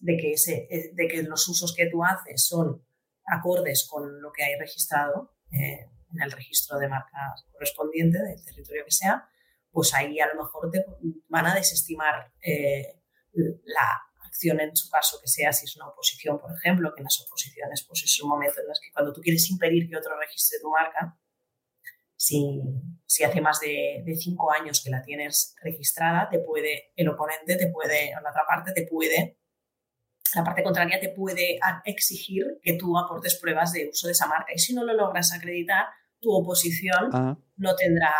de 0.00 0.16
que, 0.16 0.32
eh, 0.32 0.90
de 0.92 1.08
que 1.08 1.22
los 1.22 1.46
usos 1.48 1.74
que 1.74 1.86
tú 1.86 2.04
haces 2.04 2.44
son 2.46 2.84
acordes 3.30 3.86
con 3.88 4.20
lo 4.20 4.32
que 4.32 4.44
hay 4.44 4.58
registrado 4.58 5.34
eh, 5.52 5.86
en 6.12 6.22
el 6.22 6.32
registro 6.32 6.78
de 6.78 6.88
marca 6.88 7.34
correspondiente 7.52 8.18
del 8.18 8.44
territorio 8.44 8.84
que 8.84 8.90
sea, 8.90 9.28
pues 9.70 9.94
ahí 9.94 10.18
a 10.20 10.32
lo 10.34 10.42
mejor 10.42 10.70
te 10.70 10.84
van 11.28 11.46
a 11.46 11.54
desestimar 11.54 12.32
eh, 12.42 13.00
la 13.32 14.02
acción 14.26 14.60
en 14.60 14.74
su 14.74 14.90
caso 14.90 15.18
que 15.20 15.28
sea, 15.28 15.52
si 15.52 15.66
es 15.66 15.76
una 15.76 15.88
oposición, 15.88 16.40
por 16.40 16.52
ejemplo, 16.56 16.92
que 16.94 17.00
en 17.00 17.04
las 17.04 17.20
oposiciones 17.20 17.84
pues 17.86 18.02
es 18.02 18.22
un 18.22 18.30
momento 18.30 18.60
en 18.60 18.66
el 18.68 18.76
que 18.82 18.92
cuando 18.92 19.12
tú 19.12 19.20
quieres 19.20 19.48
impedir 19.50 19.88
que 19.88 19.96
otro 19.96 20.18
registre 20.18 20.58
tu 20.60 20.70
marca, 20.70 21.16
si, 22.16 22.60
si 23.06 23.24
hace 23.24 23.40
más 23.40 23.60
de, 23.60 24.02
de, 24.04 24.14
cinco 24.14 24.52
años 24.52 24.82
que 24.84 24.90
la 24.90 25.02
tienes 25.02 25.54
registrada, 25.62 26.28
te 26.28 26.38
puede, 26.38 26.92
el 26.94 27.08
oponente 27.08 27.56
te 27.56 27.68
puede, 27.68 28.14
o 28.14 28.20
la 28.20 28.30
otra 28.30 28.44
parte 28.46 28.72
te 28.72 28.86
puede, 28.86 29.39
la 30.34 30.44
parte 30.44 30.62
contraria 30.62 31.00
te 31.00 31.08
puede 31.10 31.58
exigir 31.84 32.44
que 32.62 32.74
tú 32.74 32.96
aportes 32.98 33.38
pruebas 33.40 33.72
de 33.72 33.88
uso 33.90 34.06
de 34.06 34.12
esa 34.12 34.26
marca. 34.26 34.52
Y 34.54 34.58
si 34.58 34.74
no 34.74 34.84
lo 34.84 34.92
logras 34.94 35.32
acreditar, 35.32 35.86
tu 36.20 36.30
oposición 36.32 37.10
Ah, 37.12 37.36
no 37.56 37.74
tendrá 37.76 38.12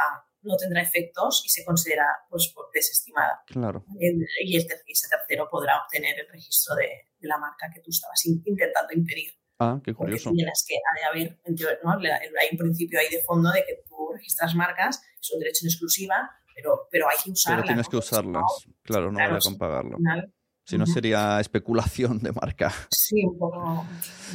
no 0.42 0.56
tendrá 0.56 0.80
efectos 0.80 1.42
y 1.44 1.50
se 1.50 1.62
considera 1.66 2.06
pues, 2.30 2.50
desestimada. 2.72 3.42
claro. 3.46 3.84
Y 3.98 4.56
el 4.56 4.66
ter- 4.66 4.80
ese 4.86 5.06
tercero 5.06 5.46
podrá 5.50 5.82
obtener 5.82 6.18
el 6.18 6.26
registro 6.32 6.76
de, 6.76 6.88
de 7.18 7.28
la 7.28 7.36
marca 7.36 7.68
que 7.74 7.80
tú 7.82 7.90
estabas 7.90 8.24
in- 8.24 8.42
intentando 8.46 8.94
impedir. 8.94 9.32
Ah, 9.58 9.78
qué 9.84 9.92
Porque 9.92 10.12
curioso. 10.12 10.30
tienes 10.32 10.64
que 10.66 10.76
haber, 11.06 11.38
¿no? 11.84 11.90
Hay 11.92 12.48
un 12.52 12.56
principio 12.56 12.98
ahí 12.98 13.10
de 13.10 13.22
fondo 13.22 13.50
de 13.52 13.62
que 13.66 13.82
tú 13.86 14.12
registras 14.14 14.54
marcas, 14.54 15.02
es 15.20 15.30
un 15.30 15.40
derecho 15.40 15.66
en 15.66 15.68
exclusiva, 15.68 16.30
pero, 16.54 16.88
pero 16.90 17.06
hay 17.10 17.16
que 17.22 17.32
usarlas. 17.32 17.60
Pero 17.60 17.66
tienes 17.66 17.86
¿no? 17.86 17.90
que 17.90 17.96
Porque 17.98 18.06
usarlas. 18.08 18.44
Claro, 18.82 19.12
no 19.12 19.16
claro, 19.18 19.32
vale 19.32 19.42
con 19.44 19.58
pagarlo. 19.58 19.90
al 19.90 19.96
final, 19.98 20.34
Si 20.70 20.78
no 20.78 20.86
sería 20.86 21.40
especulación 21.40 22.18
de 22.20 22.32
marca. 22.32 22.72
sí, 22.90 23.24
un 23.24 23.38
poco. 23.38 23.84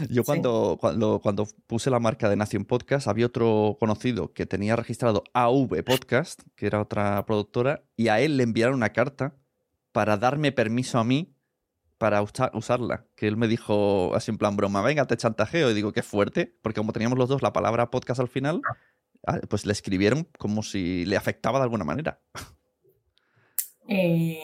Yo 0.10 0.22
Sí. 0.22 0.26
cuando, 0.26 0.78
cuando, 0.80 1.20
cuando 1.22 1.48
puse 1.68 1.90
la 1.90 2.00
marca 2.00 2.30
de 2.30 2.36
Nación 2.36 2.66
Podcast, 2.66 3.08
había 3.08 3.26
otro 3.28 3.78
conocido 3.80 4.34
que 4.34 4.46
tenía 4.46 4.76
registrado 4.76 5.24
AV 5.34 5.84
Podcast, 5.84 6.42
que 6.56 6.68
era 6.68 6.82
otra 6.82 7.26
productora, 7.26 7.84
y 7.96 8.10
a 8.10 8.20
él 8.20 8.38
le 8.38 8.44
enviaron 8.44 8.76
una 8.76 8.90
carta 8.92 9.36
para 9.92 10.18
darme 10.18 10.52
permiso 10.52 11.00
a 11.00 11.04
mí 11.04 11.32
para 11.98 12.22
usa- 12.22 12.52
usarla. 12.54 13.06
Que 13.16 13.28
él 13.28 13.38
me 13.38 13.48
dijo 13.48 14.14
así 14.14 14.30
en 14.30 14.38
plan 14.38 14.58
broma, 14.58 14.82
venga, 14.82 15.06
te 15.08 15.16
chantajeo. 15.16 15.72
Y 15.72 15.74
digo, 15.74 15.94
qué 15.94 16.04
fuerte, 16.04 16.58
porque 16.62 16.82
como 16.82 16.92
teníamos 16.92 17.18
los 17.18 17.30
dos 17.30 17.42
la 17.42 17.54
palabra 17.54 17.90
podcast 17.90 18.20
al 18.20 18.28
final, 18.28 18.62
ah, 19.26 19.40
pues 19.50 19.66
le 19.66 19.72
escribieron 19.72 20.28
como 20.38 20.64
si 20.64 21.06
le 21.06 21.16
afectaba 21.16 21.60
de 21.60 21.64
alguna 21.64 21.86
manera. 21.86 22.20
Eh, 23.88 24.40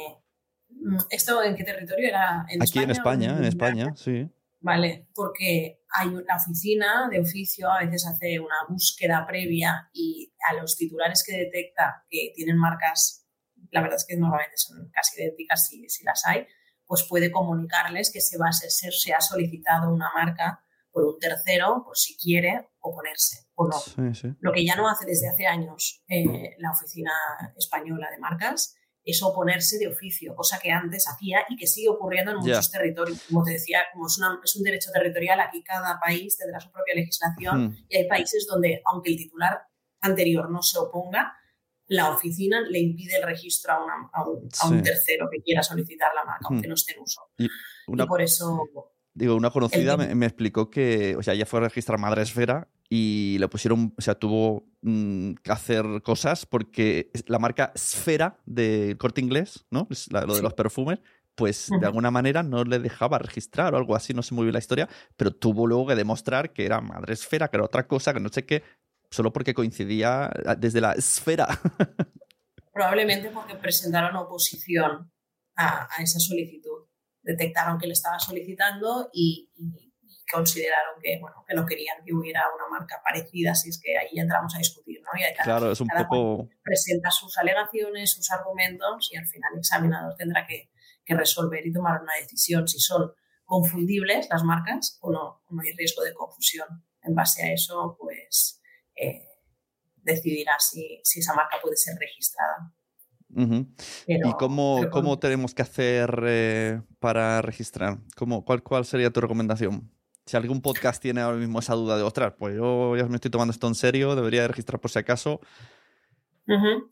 ¿Esto 1.09 1.43
en 1.43 1.55
qué 1.55 1.63
territorio 1.63 2.09
era? 2.09 2.45
¿En 2.49 2.61
Aquí 2.61 2.79
en 2.79 2.91
España 2.91 3.37
en 3.37 3.45
España, 3.45 3.93
sí. 3.95 4.29
Vale, 4.59 5.07
porque 5.15 5.81
hay 5.89 6.07
una 6.09 6.35
oficina 6.35 7.09
de 7.09 7.19
oficio, 7.19 7.71
a 7.71 7.83
veces 7.83 8.05
hace 8.05 8.39
una 8.39 8.55
búsqueda 8.69 9.25
previa 9.27 9.89
y 9.91 10.31
a 10.49 10.53
los 10.53 10.77
titulares 10.77 11.23
que 11.25 11.35
detecta 11.35 12.05
que 12.09 12.31
tienen 12.35 12.57
marcas, 12.57 13.27
la 13.71 13.81
verdad 13.81 13.97
es 13.97 14.05
que 14.07 14.17
normalmente 14.17 14.57
son 14.57 14.89
casi 14.91 15.19
idénticas 15.19 15.67
si, 15.67 15.89
si 15.89 16.03
las 16.03 16.25
hay, 16.27 16.45
pues 16.85 17.05
puede 17.09 17.31
comunicarles 17.31 18.11
que 18.11 18.21
se, 18.21 18.37
va 18.37 18.49
a 18.49 18.51
ser, 18.51 18.93
se 18.93 19.13
ha 19.13 19.21
solicitado 19.21 19.91
una 19.91 20.09
marca 20.13 20.63
por 20.91 21.05
un 21.05 21.17
tercero, 21.19 21.83
por 21.83 21.97
si 21.97 22.15
quiere 22.17 22.69
oponerse 22.81 23.47
o 23.55 23.67
no. 23.67 23.79
Sí, 23.79 24.13
sí. 24.13 24.27
Lo 24.41 24.51
que 24.51 24.65
ya 24.65 24.75
no 24.75 24.89
hace 24.89 25.05
desde 25.05 25.29
hace 25.29 25.47
años 25.47 26.03
eh, 26.07 26.55
la 26.59 26.71
Oficina 26.71 27.11
Española 27.57 28.09
de 28.11 28.19
Marcas 28.19 28.75
es 29.03 29.21
oponerse 29.23 29.77
de 29.79 29.87
oficio, 29.87 30.35
cosa 30.35 30.59
que 30.61 30.71
antes 30.71 31.05
hacía 31.07 31.39
y 31.49 31.55
que 31.55 31.65
sigue 31.67 31.89
ocurriendo 31.89 32.31
en 32.31 32.37
muchos 32.37 32.71
territorios. 32.71 33.21
Como 33.29 33.43
te 33.43 33.51
decía, 33.51 33.79
como 33.93 34.07
es, 34.07 34.17
una- 34.17 34.39
es 34.43 34.55
un 34.55 34.63
derecho 34.63 34.91
territorial, 34.93 35.39
aquí 35.39 35.63
cada 35.63 35.99
país 35.99 36.37
tendrá 36.37 36.59
su 36.59 36.71
propia 36.71 36.93
legislación 36.95 37.65
Mm. 37.65 37.77
y 37.89 37.97
hay 37.97 38.07
países 38.07 38.45
donde, 38.47 38.81
aunque 38.85 39.11
el 39.11 39.17
titular 39.17 39.63
anterior 40.01 40.49
no 40.51 40.61
se 40.61 40.77
oponga, 40.77 41.33
la 41.87 42.09
oficina 42.09 42.61
le 42.61 42.79
impide 42.79 43.17
el 43.17 43.23
registro 43.23 43.73
a, 43.73 43.83
una- 43.83 44.09
a 44.13 44.29
un, 44.29 44.47
a 44.61 44.67
un 44.69 44.81
tercero 44.83 45.27
que 45.31 45.41
quiera 45.41 45.61
solicitar 45.63 46.09
la 46.15 46.23
marca, 46.23 46.47
aunque 46.49 46.67
Mm. 46.67 46.69
no 46.69 46.75
esté 46.75 46.93
en 46.93 47.01
uso. 47.01 47.21
Y 47.37 47.47
una, 47.87 48.03
Y 48.03 48.07
por 48.07 48.21
eso, 48.21 48.63
Digo, 49.13 49.35
una 49.35 49.49
conocida 49.51 49.93
El 49.95 49.97
me, 49.97 50.15
me 50.15 50.25
explicó 50.25 50.69
que, 50.69 51.17
o 51.17 51.23
sea, 51.23 51.33
ella 51.33 51.45
fue 51.45 51.59
a 51.59 51.63
registrar 51.63 51.99
Madre 51.99 52.21
Esfera 52.21 52.69
y 52.93 53.37
le 53.39 53.47
pusieron, 53.47 53.93
o 53.97 54.01
sea, 54.01 54.15
tuvo 54.15 54.67
mm, 54.81 55.35
que 55.41 55.51
hacer 55.51 55.85
cosas 56.03 56.45
porque 56.45 57.09
la 57.27 57.39
marca 57.39 57.71
Esfera 57.73 58.37
de 58.45 58.97
Corte 58.99 59.21
Inglés, 59.21 59.63
¿no? 59.71 59.87
La- 60.09 60.21
lo 60.25 60.33
de 60.33 60.39
Sí. 60.39 60.43
los 60.43 60.53
perfumes, 60.55 60.99
pues 61.35 61.69
de 61.79 61.85
alguna 61.85 62.11
manera 62.11 62.43
no 62.43 62.65
le 62.65 62.79
dejaba 62.79 63.17
registrar 63.17 63.73
o 63.73 63.77
algo 63.77 63.95
así, 63.95 64.13
no 64.13 64.21
sé 64.21 64.33
muy 64.35 64.43
bien 64.43 64.53
la 64.53 64.59
historia, 64.59 64.89
pero 65.15 65.31
tuvo 65.31 65.65
luego 65.67 65.87
que 65.87 65.95
demostrar 65.95 66.51
que 66.51 66.65
era 66.65 66.81
Madre 66.81 67.13
Esfera, 67.13 67.47
que 67.47 67.55
era 67.55 67.65
otra 67.65 67.87
cosa, 67.87 68.13
que 68.13 68.19
no 68.19 68.27
sé 68.27 68.45
qué, 68.45 68.61
solo 69.09 69.31
porque 69.31 69.53
coincidía 69.53 70.25
ah, 70.45 70.55
desde 70.55 70.81
la 70.81 70.91
esfera. 70.91 71.47
probablemente 72.73 73.29
porque 73.31 73.55
presentaron 73.55 74.15
oposición 74.17 75.11
a, 75.55 75.87
a 75.97 76.03
esa 76.03 76.19
solicitud. 76.19 76.87
Detectaron 77.23 77.77
que 77.79 77.87
le 77.87 77.93
estaba 77.93 78.19
solicitando 78.19 79.09
y 79.13 79.49
consideraron 80.31 80.95
que, 81.01 81.17
bueno, 81.19 81.43
que 81.47 81.53
no 81.53 81.65
querían 81.65 81.97
que 82.05 82.13
hubiera 82.13 82.43
una 82.55 82.67
marca 82.79 83.01
parecida, 83.03 83.51
así 83.51 83.69
es 83.69 83.79
que 83.81 83.97
ahí 83.97 84.17
entramos 84.19 84.53
a 84.55 84.57
discutir, 84.59 85.01
¿no? 85.01 85.09
Y 85.19 85.21
cada, 85.35 85.43
claro, 85.43 85.71
es 85.71 85.81
un 85.81 85.87
cada 85.87 86.07
poco... 86.07 86.49
presenta 86.63 87.11
sus 87.11 87.37
alegaciones, 87.37 88.11
sus 88.11 88.31
argumentos 88.31 89.09
y 89.11 89.17
al 89.17 89.25
final 89.27 89.51
el 89.53 89.59
examinador 89.59 90.15
tendrá 90.15 90.45
que, 90.47 90.71
que 91.05 91.15
resolver 91.15 91.65
y 91.65 91.73
tomar 91.73 92.01
una 92.01 92.13
decisión 92.19 92.67
si 92.67 92.79
son 92.79 93.11
confundibles 93.45 94.27
las 94.29 94.43
marcas 94.43 94.97
o 95.01 95.11
no, 95.11 95.43
no 95.49 95.61
hay 95.61 95.73
riesgo 95.73 96.03
de 96.03 96.13
confusión. 96.13 96.67
En 97.03 97.15
base 97.15 97.43
a 97.43 97.51
eso, 97.51 97.97
pues 97.99 98.61
eh, 98.95 99.27
decidirá 99.97 100.57
si, 100.59 101.01
si 101.03 101.19
esa 101.19 101.33
marca 101.33 101.57
puede 101.61 101.75
ser 101.75 101.97
registrada. 101.99 102.73
Pero- 103.33 104.29
¿Y 104.29 104.33
cómo, 104.33 104.77
pero 104.79 104.91
cómo 104.91 105.19
tenemos 105.19 105.53
que 105.53 105.61
hacer 105.61 106.23
eh, 106.25 106.81
para 106.99 107.41
registrar? 107.41 107.97
¿Cómo, 108.15 108.43
cuál, 108.45 108.61
¿Cuál 108.61 108.85
sería 108.85 109.09
tu 109.09 109.21
recomendación? 109.21 109.91
Si 110.31 110.37
algún 110.37 110.61
podcast 110.61 111.01
tiene 111.01 111.19
ahora 111.19 111.35
mismo 111.35 111.59
esa 111.59 111.73
duda 111.73 111.97
de, 111.97 112.03
ostras, 112.03 112.31
pues 112.39 112.55
yo 112.55 112.95
ya 112.95 113.03
me 113.07 113.15
estoy 113.15 113.29
tomando 113.29 113.51
esto 113.51 113.67
en 113.67 113.75
serio, 113.75 114.15
debería 114.15 114.43
de 114.43 114.47
registrar 114.47 114.79
por 114.79 114.89
si 114.89 114.97
acaso. 114.97 115.41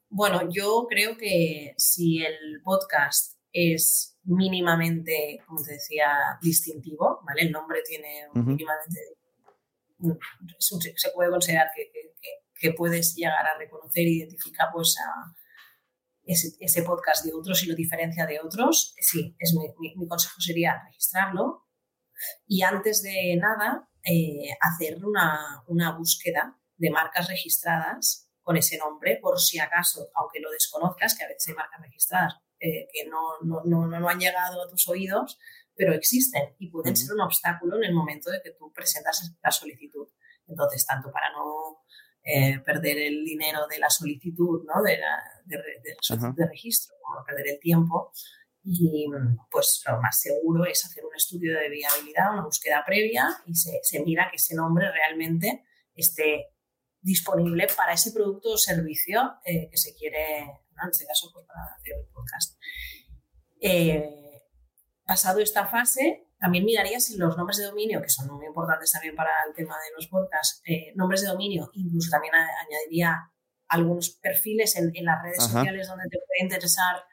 Bueno, 0.09 0.41
yo 0.51 0.85
creo 0.89 1.15
que 1.15 1.73
si 1.77 2.21
el 2.21 2.61
podcast 2.65 3.37
es 3.53 4.19
mínimamente, 4.23 5.39
como 5.47 5.63
te 5.63 5.71
decía, 5.71 6.09
distintivo, 6.41 7.21
¿vale? 7.25 7.43
El 7.43 7.51
nombre 7.53 7.79
tiene 7.87 8.27
mínimamente... 8.33 8.99
un- 9.99 10.19
se 10.59 11.09
puede 11.15 11.29
considerar 11.31 11.67
que, 11.73 11.83
que- 11.93 12.13
que- 12.21 12.39
que 12.59 12.73
puedes 12.73 13.15
llegar 13.15 13.45
a 13.47 13.57
reconocer 13.57 14.03
e 14.03 14.09
identificar 14.17 14.67
pues, 14.73 14.97
a 14.99 15.33
ese, 16.25 16.57
ese 16.59 16.83
podcast 16.83 17.23
de 17.23 17.31
otros 17.33 17.63
y 17.63 17.67
lo 17.67 17.73
diferencia 17.75 18.25
de 18.25 18.41
otros. 18.41 18.93
Sí, 18.99 19.33
es 19.39 19.53
mi, 19.55 19.63
mi- 19.79 19.95
mi 19.95 20.07
consejo 20.09 20.41
sería 20.41 20.83
registrarlo 20.89 21.68
y 22.47 22.63
antes 22.63 23.01
de 23.03 23.35
nada 23.37 23.89
eh, 24.03 24.49
hacer 24.61 25.03
una, 25.03 25.63
una 25.67 25.97
búsqueda 25.97 26.57
de 26.77 26.89
marcas 26.89 27.27
registradas 27.27 28.29
con 28.41 28.57
ese 28.57 28.77
nombre, 28.77 29.19
por 29.21 29.39
si 29.39 29.59
acaso, 29.59 30.09
aunque 30.15 30.39
lo 30.39 30.49
desconozcas, 30.51 31.15
que 31.17 31.23
a 31.23 31.27
veces 31.27 31.49
hay 31.49 31.53
marcas 31.53 31.81
registradas 31.81 32.35
eh, 32.59 32.87
que 32.91 33.05
no, 33.07 33.39
no, 33.43 33.63
no, 33.63 33.87
no 33.87 34.09
han 34.09 34.19
llegado 34.19 34.63
a 34.63 34.69
tus 34.69 34.87
oídos, 34.87 35.37
pero 35.75 35.93
existen 35.93 36.55
y 36.57 36.69
pueden 36.69 36.93
Ujú. 36.93 37.01
ser 37.01 37.13
un 37.13 37.21
obstáculo 37.21 37.77
en 37.77 37.85
el 37.85 37.93
momento 37.93 38.31
de 38.31 38.41
que 38.41 38.51
tú 38.51 38.71
presentas 38.73 39.33
la 39.41 39.51
solicitud. 39.51 40.07
Entonces, 40.47 40.85
tanto 40.85 41.11
para 41.11 41.31
no 41.31 41.83
eh, 42.23 42.59
perder 42.59 42.97
el 42.97 43.23
dinero 43.23 43.67
de 43.67 43.79
la 43.79 43.89
solicitud, 43.89 44.65
¿no? 44.65 44.81
de, 44.81 44.97
la, 44.97 45.23
de, 45.45 45.57
de 45.57 46.33
de 46.35 46.47
registro, 46.47 46.95
como 47.01 47.23
perder 47.23 47.47
el 47.47 47.59
tiempo, 47.59 48.11
y 48.71 49.07
pues 49.49 49.81
lo 49.87 49.99
más 49.99 50.21
seguro 50.21 50.63
es 50.65 50.85
hacer 50.85 51.03
un 51.03 51.15
estudio 51.15 51.57
de 51.57 51.69
viabilidad, 51.69 52.33
una 52.33 52.43
búsqueda 52.43 52.83
previa 52.85 53.27
y 53.47 53.55
se, 53.55 53.79
se 53.81 53.99
mira 54.03 54.27
que 54.29 54.35
ese 54.37 54.53
nombre 54.55 54.91
realmente 54.91 55.63
esté 55.95 56.45
disponible 57.01 57.65
para 57.75 57.93
ese 57.93 58.11
producto 58.11 58.49
o 58.51 58.57
servicio 58.57 59.37
eh, 59.43 59.69
que 59.71 59.77
se 59.77 59.95
quiere, 59.95 60.45
¿no? 60.75 60.83
en 60.83 60.89
este 60.91 61.05
caso, 61.07 61.29
pues 61.33 61.45
para 61.47 61.63
hacer 61.73 61.93
el 61.97 62.07
podcast. 62.13 62.59
Eh, 63.61 64.07
pasado 65.05 65.39
esta 65.39 65.65
fase, 65.65 66.27
también 66.39 66.63
miraría 66.63 66.99
si 66.99 67.17
los 67.17 67.35
nombres 67.37 67.57
de 67.57 67.65
dominio, 67.65 68.01
que 68.01 68.09
son 68.09 68.27
muy 68.33 68.45
importantes 68.45 68.91
también 68.91 69.15
para 69.15 69.31
el 69.47 69.53
tema 69.55 69.75
de 69.75 69.95
los 69.95 70.07
podcasts, 70.07 70.61
eh, 70.65 70.93
nombres 70.95 71.21
de 71.21 71.27
dominio, 71.27 71.69
incluso 71.73 72.11
también 72.11 72.35
a- 72.35 72.47
añadiría 72.67 73.31
algunos 73.67 74.11
perfiles 74.21 74.75
en, 74.75 74.91
en 74.95 75.05
las 75.05 75.21
redes 75.23 75.39
Ajá. 75.39 75.53
sociales 75.59 75.87
donde 75.87 76.05
te 76.09 76.17
puede 76.17 76.43
interesar 76.43 77.03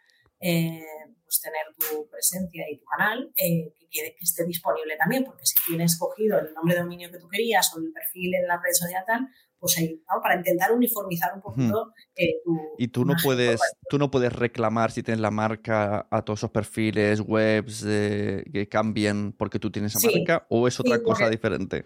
eh, 0.41 0.81
pues 1.25 1.41
tener 1.41 1.63
tu 1.79 2.09
presencia 2.09 2.65
y 2.71 2.79
tu 2.79 2.85
canal, 2.85 3.33
eh, 3.37 3.73
que, 3.91 4.15
que 4.17 4.17
esté 4.23 4.45
disponible 4.45 4.97
también, 4.97 5.25
porque 5.25 5.45
si 5.47 5.55
tienes 5.67 5.99
cogido 5.99 6.39
el 6.39 6.53
nombre 6.55 6.75
de 6.75 6.81
dominio 6.83 7.11
que 7.11 7.19
tú 7.19 7.29
querías 7.29 7.73
o 7.75 7.79
el 7.81 7.93
perfil 7.93 8.35
en 8.35 8.47
la 8.47 8.57
red 8.57 8.73
social 8.73 9.03
tal, 9.07 9.27
pues 9.59 9.79
ahí, 9.79 10.03
¿no? 10.13 10.21
para 10.23 10.37
intentar 10.37 10.71
uniformizar 10.73 11.33
un 11.35 11.41
poquito 11.41 11.93
eh, 12.15 12.35
tu 12.45 12.55
Y 12.79 12.89
tú 12.89 13.05
no 13.07 13.15
puedes, 13.23 13.59
tú 13.89 13.99
no 13.99 14.11
puedes 14.11 14.33
reclamar 14.33 14.91
si 14.93 15.03
tienes 15.03 15.21
la 15.21 15.31
marca 15.31 16.07
a 16.11 16.23
todos 16.23 16.41
esos 16.41 16.51
perfiles, 16.51 17.21
webs 17.21 17.83
eh, 17.89 18.45
que 18.53 18.69
cambien 18.69 19.33
porque 19.33 19.59
tú 19.59 19.71
tienes 19.71 19.97
esa 19.97 20.09
Sí. 20.09 20.19
marca, 20.19 20.47
o 20.51 20.69
es 20.69 20.79
otra 20.79 20.97
Sí, 20.99 21.03
cosa 21.03 21.21
porque- 21.25 21.31
diferente. 21.37 21.85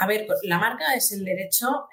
A 0.00 0.06
ver, 0.06 0.28
la 0.44 0.58
marca 0.60 0.94
es 0.94 1.10
el 1.10 1.24
derecho, 1.24 1.88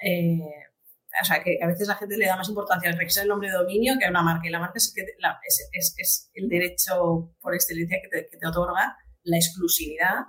o 1.20 1.24
sea, 1.24 1.42
que 1.42 1.58
a 1.62 1.66
veces 1.66 1.88
la 1.88 1.96
gente 1.96 2.16
le 2.16 2.26
da 2.26 2.36
más 2.36 2.48
importancia 2.48 2.90
al 2.90 2.98
registrar 2.98 3.24
el 3.24 3.30
nombre 3.30 3.48
de 3.48 3.54
dominio 3.54 3.94
que 3.98 4.06
a 4.06 4.10
una 4.10 4.22
marca. 4.22 4.46
Y 4.46 4.50
la 4.50 4.58
marca 4.58 4.74
es, 4.76 4.92
que 4.94 5.02
es, 5.02 5.68
es, 5.72 5.94
es, 5.96 6.30
el 6.34 6.48
derecho 6.48 7.34
por 7.40 7.54
excelencia 7.54 7.98
que 8.02 8.08
te, 8.08 8.28
que 8.28 8.36
te 8.36 8.46
otorga 8.46 8.96
la 9.22 9.36
exclusividad 9.36 10.26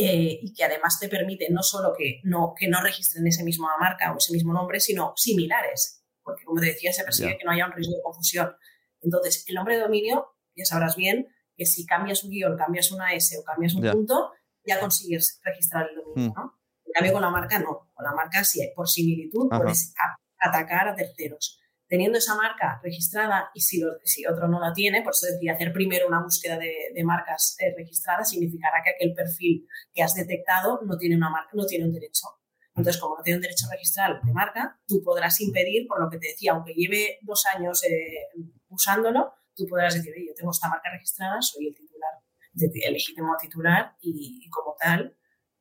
eh, 0.00 0.38
y 0.42 0.52
que 0.54 0.64
además 0.64 0.98
te 1.00 1.08
permite 1.08 1.48
no 1.50 1.62
solo 1.62 1.92
que 1.96 2.20
no, 2.22 2.54
que 2.56 2.68
no 2.68 2.80
registren 2.80 3.26
esa 3.26 3.42
misma 3.42 3.68
marca 3.80 4.12
o 4.12 4.18
ese 4.18 4.32
mismo 4.32 4.52
nombre, 4.52 4.78
sino 4.78 5.12
similares, 5.16 6.04
porque 6.22 6.44
como 6.44 6.60
te 6.60 6.68
decía, 6.68 6.92
se 6.92 7.02
persigue 7.02 7.36
que 7.36 7.44
no 7.44 7.50
haya 7.50 7.66
un 7.66 7.72
riesgo 7.72 7.96
de 7.96 8.02
confusión. 8.02 8.54
Entonces, 9.00 9.44
el 9.48 9.56
nombre 9.56 9.76
de 9.76 9.82
dominio, 9.82 10.36
ya 10.54 10.64
sabrás 10.64 10.94
bien 10.94 11.26
que 11.56 11.66
si 11.66 11.84
cambias 11.84 12.22
un 12.22 12.30
guion, 12.30 12.56
cambias 12.56 12.92
una 12.92 13.12
S 13.12 13.36
o 13.38 13.42
cambias 13.42 13.74
un 13.74 13.90
punto, 13.90 14.32
ya 14.64 14.78
consigues 14.78 15.40
registrar 15.42 15.88
el 15.90 15.96
dominio, 15.96 16.30
mm. 16.30 16.34
¿no? 16.34 16.57
Cambio, 16.98 17.12
con 17.12 17.22
la 17.22 17.30
marca 17.30 17.58
no. 17.58 17.90
Con 17.94 18.04
la 18.04 18.12
marca, 18.12 18.44
si 18.44 18.62
hay 18.62 18.72
por 18.74 18.88
similitud, 18.88 19.48
puedes 19.48 19.94
atacar 20.38 20.88
a 20.88 20.94
terceros 20.94 21.60
teniendo 21.88 22.18
esa 22.18 22.36
marca 22.36 22.80
registrada 22.82 23.50
y 23.54 23.60
si, 23.62 23.82
si 24.04 24.26
otro 24.26 24.46
no 24.46 24.60
la 24.60 24.72
tiene, 24.72 25.02
por 25.02 25.12
eso 25.12 25.26
decía 25.26 25.54
hacer 25.54 25.72
primero 25.72 26.06
una 26.06 26.22
búsqueda 26.22 26.58
de, 26.58 27.02
marcas 27.02 27.56
eh, 27.60 27.74
registradas, 27.76 28.28
significará 28.28 28.82
que 28.84 28.90
aquel 28.90 29.14
perfil 29.14 29.66
que 29.94 30.02
has 30.02 30.14
detectado 30.14 30.80
no 30.84 30.98
tiene, 30.98 31.16
una 31.16 31.30
marca, 31.30 31.50
no 31.54 31.64
tiene 31.64 31.86
un 31.86 31.92
derecho. 31.92 32.26
Entonces, 32.74 33.00
como 33.00 33.16
no 33.16 33.22
tiene 33.22 33.38
un 33.38 33.42
derecho 33.42 33.66
registral 33.72 34.20
de 34.22 34.32
marca, 34.32 34.78
tú 34.86 35.02
podrás 35.02 35.40
impedir, 35.40 35.88
por 35.88 36.00
lo 36.00 36.10
que 36.10 36.18
te 36.18 36.28
decía, 36.28 36.52
aunque 36.52 36.74
lleve 36.74 37.18
dos 37.22 37.44
años 37.46 37.82
eh, 37.84 38.28
usándolo, 38.68 39.32
tú 39.54 39.66
podrás 39.66 39.94
decir, 39.94 40.12
yo 40.26 40.34
tengo 40.34 40.52
esta 40.52 40.68
marca 40.68 40.90
registrada, 40.92 41.40
soy 41.40 41.68
el 41.68 41.74
titular, 41.74 42.12
el 42.54 42.92
legítimo 42.92 43.34
titular 43.40 43.96
y, 44.00 44.48
como 44.50 44.76
tal, 44.78 45.16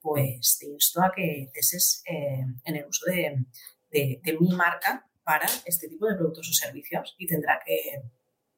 pues 0.08 0.58
te 0.58 0.68
insto 0.68 1.02
a 1.02 1.12
que 1.14 1.50
ceses 1.54 2.02
eh, 2.10 2.46
en 2.64 2.76
el 2.78 2.86
uso 2.86 3.06
de, 3.12 3.46
de 4.24 4.38
mi 4.40 4.56
marca 4.56 5.06
para 5.22 5.46
este 5.66 5.90
tipo 5.90 6.08
de 6.08 6.16
productos 6.16 6.50
o 6.50 6.54
servicios 6.54 7.14
y 7.18 7.28
tendrá 7.28 7.60
que, 7.66 8.04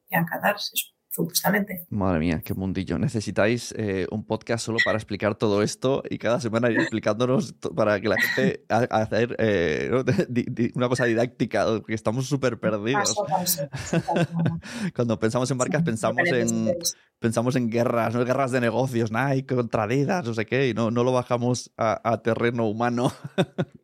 que 0.07 0.15
acatarse 0.15 0.75
supuestamente. 1.09 1.85
Madre 1.89 2.19
mía, 2.19 2.41
qué 2.43 2.53
mundillo. 2.53 2.97
Necesitáis 2.97 3.73
eh, 3.77 4.07
un 4.11 4.25
podcast 4.25 4.65
solo 4.65 4.77
para 4.83 4.97
explicar 4.97 5.35
todo 5.35 5.63
esto 5.63 6.03
y 6.09 6.17
cada 6.17 6.39
semana 6.39 6.69
ir 6.69 6.79
explicándonos 6.79 7.53
para 7.75 7.99
que 7.99 8.07
la 8.09 8.17
gente 8.17 8.65
hacer 8.67 9.35
eh, 9.39 9.91
una 10.75 10.87
cosa 10.87 11.05
didáctica, 11.05 11.65
porque 11.65 11.93
estamos 11.93 12.27
súper 12.27 12.59
perdidos. 12.59 13.15
Cuando 14.95 15.19
pensamos 15.19 15.49
en 15.51 15.57
marcas 15.57 15.83
pensamos 15.83 16.27
en 16.27 16.77
pensamos 17.19 17.55
en 17.55 17.69
guerras, 17.69 18.13
no 18.13 18.23
guerras 18.23 18.51
de 18.51 18.61
negocios, 18.61 19.11
Nike 19.11 19.55
contra 19.55 19.83
Adidas, 19.83 20.25
no 20.25 20.33
sé 20.33 20.45
qué, 20.45 20.69
y 20.69 20.73
no, 20.73 20.89
no 20.89 21.03
lo 21.03 21.11
bajamos 21.11 21.71
a, 21.77 21.99
a 22.03 22.21
terreno 22.21 22.67
humano. 22.67 23.11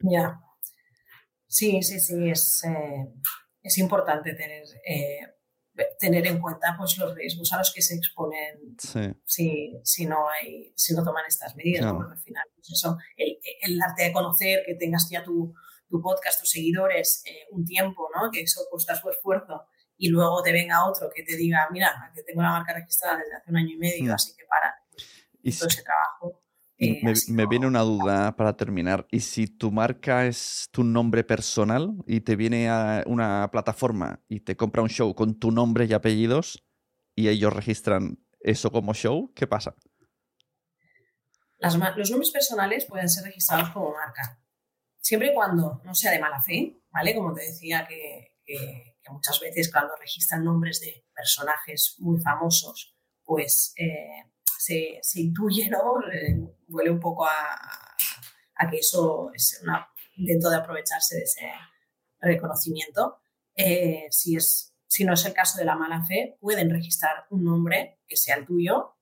Ya. 0.00 0.38
Sí, 1.46 1.82
sí, 1.82 1.98
sí, 1.98 2.28
es, 2.28 2.62
eh, 2.64 3.12
es 3.62 3.78
importante 3.78 4.34
tener, 4.34 4.64
eh, 4.86 5.18
tener 5.98 6.26
en 6.26 6.40
cuenta 6.40 6.74
pues, 6.78 6.96
los 6.98 7.14
riesgos 7.14 7.52
a 7.52 7.58
los 7.58 7.72
que 7.72 7.82
se 7.82 7.96
exponen 7.96 8.76
si, 9.24 9.78
si, 9.82 10.06
no 10.06 10.28
hay, 10.28 10.72
si 10.76 10.94
no 10.94 11.02
toman 11.02 11.24
estas 11.26 11.56
medidas. 11.56 11.84
al 11.84 12.18
final, 12.18 12.44
pues 12.54 12.70
eso, 12.72 12.96
el, 13.16 13.38
el, 13.62 13.78
darte 13.78 14.06
a 14.06 14.12
conocer, 14.12 14.62
que 14.66 14.74
tengas 14.74 15.08
ya 15.10 15.24
tu, 15.24 15.54
tu 15.88 16.00
podcast, 16.00 16.40
tus 16.40 16.50
seguidores, 16.50 17.22
eh, 17.26 17.46
un 17.50 17.64
tiempo, 17.64 18.08
¿no? 18.14 18.30
que 18.30 18.42
eso 18.42 18.62
cuesta 18.70 18.94
su 18.94 19.10
esfuerzo, 19.10 19.66
y 19.96 20.08
luego 20.08 20.42
te 20.42 20.52
venga 20.52 20.86
otro 20.86 21.10
que 21.14 21.22
te 21.22 21.36
diga, 21.36 21.68
mira, 21.70 22.10
que 22.14 22.22
tengo 22.22 22.42
la 22.42 22.50
marca 22.50 22.74
registrada 22.74 23.18
desde 23.18 23.36
hace 23.36 23.50
un 23.50 23.56
año 23.56 23.70
y 23.70 23.76
medio, 23.76 24.12
mm. 24.12 24.14
así 24.14 24.34
que 24.36 24.44
para. 24.46 24.74
y 25.42 25.52
todo 25.52 25.68
ese 25.68 25.82
trabajo 25.82 26.43
me, 26.78 27.46
viene 27.46 27.66
una 27.66 27.80
duda 27.80 28.36
para 28.36 28.56
terminar. 28.56 29.06
¿Y 29.10 29.20
si 29.20 29.46
tu 29.46 29.70
marca 29.70 30.26
es 30.26 30.68
tu 30.72 30.84
nombre 30.84 31.24
personal 31.24 31.94
y 32.06 32.20
te 32.20 32.36
viene 32.36 32.68
a 32.68 33.04
una 33.06 33.48
plataforma 33.50 34.22
y 34.28 34.40
te 34.40 34.56
compra 34.56 34.82
un 34.82 34.88
show 34.88 35.14
con 35.14 35.38
tu 35.38 35.50
nombre 35.50 35.86
y 35.86 35.92
apellidos 35.92 36.64
y 37.14 37.28
ellos 37.28 37.52
registran 37.52 38.18
eso 38.40 38.70
como 38.70 38.94
show, 38.94 39.32
qué 39.34 39.46
pasa? 39.46 39.74
los 41.60 42.10
nombres 42.10 42.30
personales 42.30 42.84
pueden 42.84 43.08
ser 43.08 43.24
registrados 43.24 43.70
como 43.70 43.92
marca, 43.92 44.38
siempre 45.00 45.28
y 45.30 45.34
cuando 45.34 45.80
no 45.82 45.94
sea 45.94 46.10
de 46.10 46.18
mala 46.18 46.42
fe, 46.42 46.78
¿vale? 46.90 47.14
Como 47.14 47.32
te 47.32 47.42
decía, 47.42 47.86
que, 47.88 48.32
muchas 49.08 49.40
veces 49.40 49.70
cuando 49.72 49.94
registran 49.96 50.44
nombres 50.44 50.80
de 50.80 51.06
personajes 51.14 51.96
muy 52.00 52.20
famosos, 52.20 52.94
pues 53.22 53.72
eh, 53.78 54.33
se, 54.58 54.98
se 55.02 55.20
intuye, 55.20 55.68
¿no? 55.68 55.78
huele 56.68 56.90
un 56.90 57.00
poco 57.00 57.26
a, 57.26 57.32
a, 58.56 58.70
que 58.70 58.78
eso 58.78 59.30
es 59.34 59.62
un 59.62 59.74
intento 60.16 60.50
de 60.50 60.56
aprovecharse 60.56 61.16
de 61.16 61.22
ese 61.22 61.52
reconocimiento. 62.20 63.18
Eh, 63.56 64.06
si, 64.10 64.36
es, 64.36 64.74
si 64.86 65.04
no 65.04 65.14
es 65.14 65.24
el 65.24 65.32
caso 65.32 65.58
de 65.58 65.64
la 65.64 65.76
mala 65.76 66.04
fe, 66.04 66.36
pueden 66.40 66.70
registrar 66.70 67.26
un 67.30 67.44
nombre 67.44 68.00
que 68.06 68.16
sea 68.16 68.36
el 68.36 68.46
tuyo 68.46 68.96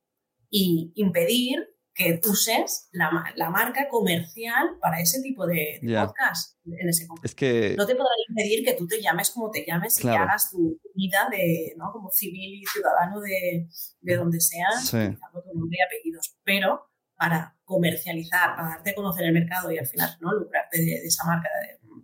y 0.49 0.91
impedir 0.95 1.72
que 1.93 2.19
uses 2.27 2.89
la, 2.91 3.11
la, 3.35 3.49
marca 3.49 3.87
comercial 3.89 4.77
para 4.81 4.99
ese 4.99 5.21
tipo 5.21 5.45
de, 5.45 5.79
podcast. 5.81 6.57
En 6.65 6.89
ese 6.89 7.07
es 7.21 7.35
que... 7.35 7.75
No 7.77 7.85
te 7.85 7.95
podrá 7.95 8.11
impedir 8.29 8.65
que 8.65 8.73
tú 8.73 8.87
te 8.87 9.01
llames 9.01 9.29
como 9.29 9.51
te 9.51 9.63
llames 9.65 9.99
y 9.99 10.03
que 10.03 10.09
hagas 10.09 10.49
tu 10.49 10.79
vida 10.95 11.27
de, 11.29 11.73
¿no? 11.77 11.91
como 11.91 12.09
civil 12.09 12.61
y 12.61 12.65
ciudadano 12.65 13.19
de, 13.21 13.67
de 14.01 14.15
donde 14.15 14.39
seas, 14.39 14.91
utilizando 14.93 15.43
tu 15.43 15.53
nombre 15.53 15.77
y 15.79 15.83
apellidos. 15.83 16.35
Pero 16.43 16.89
para 17.15 17.55
comercializar, 17.63 18.55
para 18.55 18.69
darte 18.69 18.91
a 18.91 18.95
conocer 18.95 19.25
el 19.25 19.33
mercado 19.33 19.71
y 19.71 19.77
al 19.77 19.87
final 19.87 20.17
¿no? 20.19 20.33
lucrarte 20.33 20.79
de, 20.79 20.95
esa 21.05 21.25
marca 21.25 21.49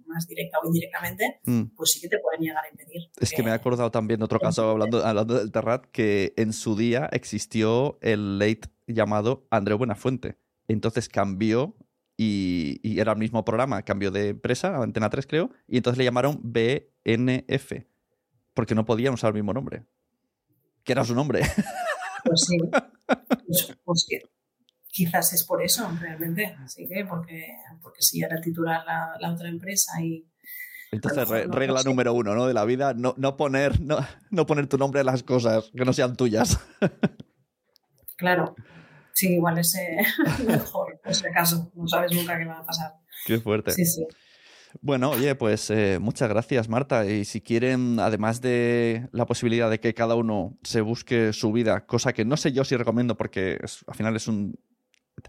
más 0.10 0.28
directa 0.28 0.58
o 0.62 0.68
indirectamente, 0.68 1.40
mm. 1.46 1.76
pues 1.76 1.92
sí 1.92 2.02
que 2.02 2.10
te 2.10 2.20
pueden 2.20 2.42
llegar 2.42 2.66
a 2.66 2.70
impedir. 2.70 3.10
Es 3.20 3.32
que 3.32 3.44
me 3.44 3.52
he 3.52 3.54
acordado 3.54 3.92
también 3.92 4.20
de 4.20 4.26
otro 4.26 4.40
caso, 4.40 4.70
hablando, 4.70 5.06
hablando 5.06 5.36
del 5.36 5.52
Terrat, 5.52 5.86
que 5.92 6.34
en 6.36 6.52
su 6.52 6.76
día 6.76 7.08
existió 7.12 7.98
el 8.02 8.40
late 8.40 8.70
llamado 8.88 9.48
Andreu 9.52 9.78
Buenafuente. 9.78 10.38
Entonces 10.68 11.10
cambió 11.10 11.76
y, 12.18 13.00
era 13.00 13.14
el 13.14 13.18
mismo 13.18 13.46
programa, 13.46 13.82
cambió 13.84 14.12
de 14.12 14.30
empresa, 14.30 14.76
Antena 14.84 15.10
3 15.10 15.26
creo, 15.26 15.52
y 15.68 15.78
entonces 15.78 15.98
le 15.98 16.04
llamaron 16.04 16.40
BNF, 16.44 17.86
porque 18.54 18.76
no 18.76 18.86
podían 18.86 19.14
usar 19.14 19.30
el 19.30 19.36
mismo 19.36 19.54
nombre, 19.54 19.86
que 20.84 20.92
era 20.92 21.06
su 21.06 21.16
nombre. 21.16 21.42
Pues 22.26 22.42
sí, 22.42 22.58
pues, 23.46 23.78
pues 23.86 24.08
quizás 24.90 25.34
es 25.34 25.44
por 25.44 25.64
eso 25.64 25.90
realmente, 26.00 26.58
así 26.64 26.88
que 26.88 27.06
porque, 27.06 27.56
porque 27.82 28.02
si 28.02 28.22
era 28.22 28.42
titular 28.42 28.84
la, 28.86 29.32
otra 29.32 29.50
empresa 29.50 30.02
y... 30.02 30.26
Entonces, 30.92 31.30
regla 31.30 31.84
número 31.84 32.14
uno 32.14 32.34
¿no? 32.34 32.48
de 32.48 32.54
la 32.54 32.66
vida, 32.66 32.96
no, 32.96 33.14
no, 33.18 33.38
poner, 33.38 33.80
no, 33.80 34.00
no 34.32 34.46
poner 34.48 34.68
tu 34.68 34.78
nombre 34.80 35.02
en 35.02 35.06
las 35.06 35.22
cosas 35.22 35.72
que 35.76 35.86
no 35.86 35.94
sean 35.94 36.16
tuyas. 36.16 36.60
Claro, 38.18 38.54
sí, 39.14 39.36
igual 39.36 39.60
es 39.60 39.78
mejor, 40.48 41.00
por 41.02 41.16
si 41.16 41.26
acaso. 41.28 41.72
No 41.74 41.88
sabes 41.88 42.12
nunca 42.14 42.38
qué 42.38 42.46
va 42.46 42.60
a 42.60 42.66
pasar. 42.66 42.94
Qué 43.26 43.40
fuerte. 43.40 43.72
Sí, 43.72 43.86
sí. 43.86 44.06
Bueno, 44.82 45.12
oye, 45.12 45.36
pues 45.36 45.70
eh, 45.72 45.98
muchas 46.00 46.30
gracias, 46.30 46.70
Marta. 46.70 47.06
Y 47.06 47.26
si 47.26 47.42
quieren, 47.42 48.00
además 48.00 48.42
de 48.42 49.08
la 49.12 49.26
posibilidad 49.26 49.70
de 49.70 49.80
que 49.80 49.94
cada 49.94 50.16
uno 50.16 50.58
se 50.64 50.82
busque 50.82 51.34
su 51.34 51.52
vida, 51.52 51.86
cosa 51.86 52.14
que 52.14 52.26
no 52.26 52.38
sé 52.38 52.52
yo 52.52 52.64
si 52.64 52.76
recomiendo 52.76 53.18
porque 53.18 53.60
al 53.88 53.96
final 53.96 54.16
es 54.16 54.28
un... 54.28 54.60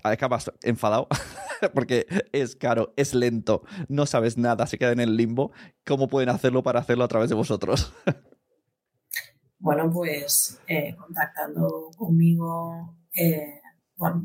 Acabas 0.03 0.51
enfadado 0.63 1.09
porque 1.75 2.07
es 2.33 2.57
caro, 2.57 2.93
es 2.97 3.15
lento, 3.15 3.63
no 3.89 4.07
sabes 4.07 4.39
nada, 4.39 4.67
se 4.67 4.79
queda 4.79 4.93
en 4.93 5.01
el 5.01 5.17
limbo. 5.17 5.53
¿Cómo 5.87 6.09
pueden 6.09 6.29
hacerlo 6.29 6.63
para 6.63 6.81
hacerlo 6.81 7.05
a 7.05 7.09
través 7.09 7.29
de 7.29 7.37
vosotros? 7.37 7.93
bueno, 9.59 9.91
pues 9.91 10.61
eh, 10.67 10.97
contactando 10.97 11.91
conmigo 11.97 12.97
eh, 13.15 13.61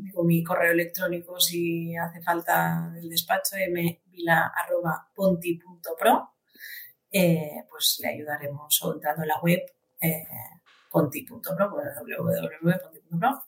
digo 0.00 0.24
mi 0.24 0.42
correo 0.42 0.72
electrónico 0.72 1.38
si 1.38 1.94
hace 1.96 2.20
falta 2.22 2.92
el 2.96 3.08
despacho, 3.08 3.54
mvila.ponti.pro, 3.70 6.30
eh, 7.10 7.64
pues 7.68 7.98
le 8.02 8.08
ayudaremos 8.08 8.82
o 8.82 8.94
entrando 8.94 9.22
en 9.22 9.28
la 9.28 9.38
web 9.40 9.60
eh, 10.00 10.26
ponti.pro, 10.90 11.52
www.ponti.pro, 11.52 13.44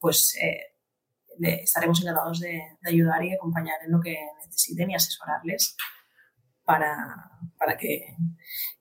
pues 0.00 0.36
le 1.40 1.62
estaremos 1.62 2.00
encantados 2.00 2.40
de, 2.40 2.60
ayudar 2.84 3.24
y 3.24 3.32
acompañar 3.32 3.76
en 3.84 3.92
lo 3.92 4.00
que 4.00 4.16
necesiten 4.44 4.90
y 4.90 4.94
asesorarles 4.94 5.76
para, 6.64 7.30
para 7.58 7.76
que 7.76 8.16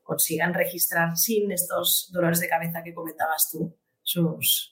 consigan 0.03 0.53
registrar 0.53 1.15
sin 1.15 1.51
estos 1.51 2.09
dolores 2.11 2.39
de 2.39 2.49
cabeza 2.49 2.83
que 2.83 2.93
comentabas 2.93 3.49
tú 3.51 3.79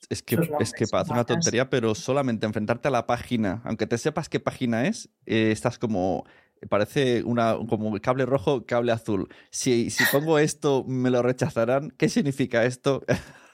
es 0.08 0.22
que, 0.22 0.38
es 0.60 0.72
que 0.72 0.86
parece 0.86 1.12
una 1.12 1.24
tontería, 1.24 1.70
pero 1.70 1.94
solamente 1.94 2.46
enfrentarte 2.46 2.88
a 2.88 2.90
la 2.90 3.06
página, 3.06 3.62
aunque 3.64 3.86
te 3.86 3.98
sepas 3.98 4.28
qué 4.28 4.40
página 4.40 4.86
es, 4.86 5.10
eh, 5.26 5.50
estás 5.52 5.78
como 5.78 6.24
parece 6.68 7.22
una 7.22 7.56
como 7.68 7.96
cable 8.00 8.26
rojo, 8.26 8.66
cable 8.66 8.90
azul. 8.90 9.28
Si, 9.50 9.90
si 9.90 10.04
pongo 10.10 10.40
esto, 10.40 10.84
me 10.84 11.10
lo 11.10 11.22
rechazarán. 11.22 11.90
¿Qué 11.92 12.08
significa 12.08 12.64
esto? 12.64 13.04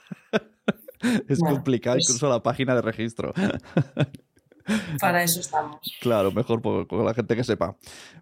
es 1.27 1.39
complicado 1.39 1.95
pues 1.95 2.09
incluso 2.09 2.29
la 2.29 2.41
página 2.41 2.75
de 2.75 2.81
registro. 2.81 3.33
Para 4.99 5.23
eso 5.23 5.39
estamos. 5.39 5.79
Claro, 6.01 6.31
mejor 6.31 6.61
por 6.61 7.05
la 7.05 7.13
gente 7.13 7.35
que 7.35 7.43
sepa. 7.43 7.77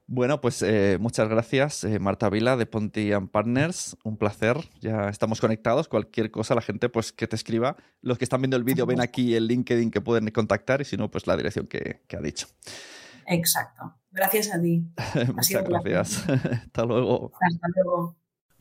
Bueno, 0.07 0.41
pues 0.41 0.61
eh, 0.61 0.97
muchas 0.99 1.29
gracias, 1.29 1.85
eh, 1.85 1.99
Marta 1.99 2.29
Vila 2.29 2.57
de 2.57 2.65
Ponti 2.65 3.13
and 3.13 3.29
Partners. 3.29 3.95
Un 4.03 4.17
placer. 4.17 4.57
Ya 4.81 5.07
estamos 5.07 5.39
conectados. 5.39 5.87
Cualquier 5.87 6.31
cosa, 6.31 6.53
la 6.53 6.61
gente 6.61 6.89
pues 6.89 7.13
que 7.13 7.27
te 7.27 7.37
escriba. 7.37 7.77
Los 8.01 8.17
que 8.17 8.25
están 8.25 8.41
viendo 8.41 8.57
el 8.57 8.65
vídeo 8.65 8.85
ven 8.85 8.99
aquí 8.99 9.35
el 9.35 9.47
LinkedIn 9.47 9.89
que 9.89 10.01
pueden 10.01 10.29
contactar 10.31 10.81
y 10.81 10.85
si 10.85 10.97
no, 10.97 11.09
pues 11.09 11.27
la 11.27 11.37
dirección 11.37 11.67
que, 11.67 12.01
que 12.07 12.17
ha 12.17 12.21
dicho. 12.21 12.47
Exacto. 13.25 13.95
Gracias 14.11 14.53
a 14.53 14.61
ti. 14.61 14.85
muchas 15.33 15.63
gracias. 15.63 16.29
Hasta 16.29 16.85
luego. 16.85 17.31
Hasta 17.39 17.67
luego. 17.73 18.17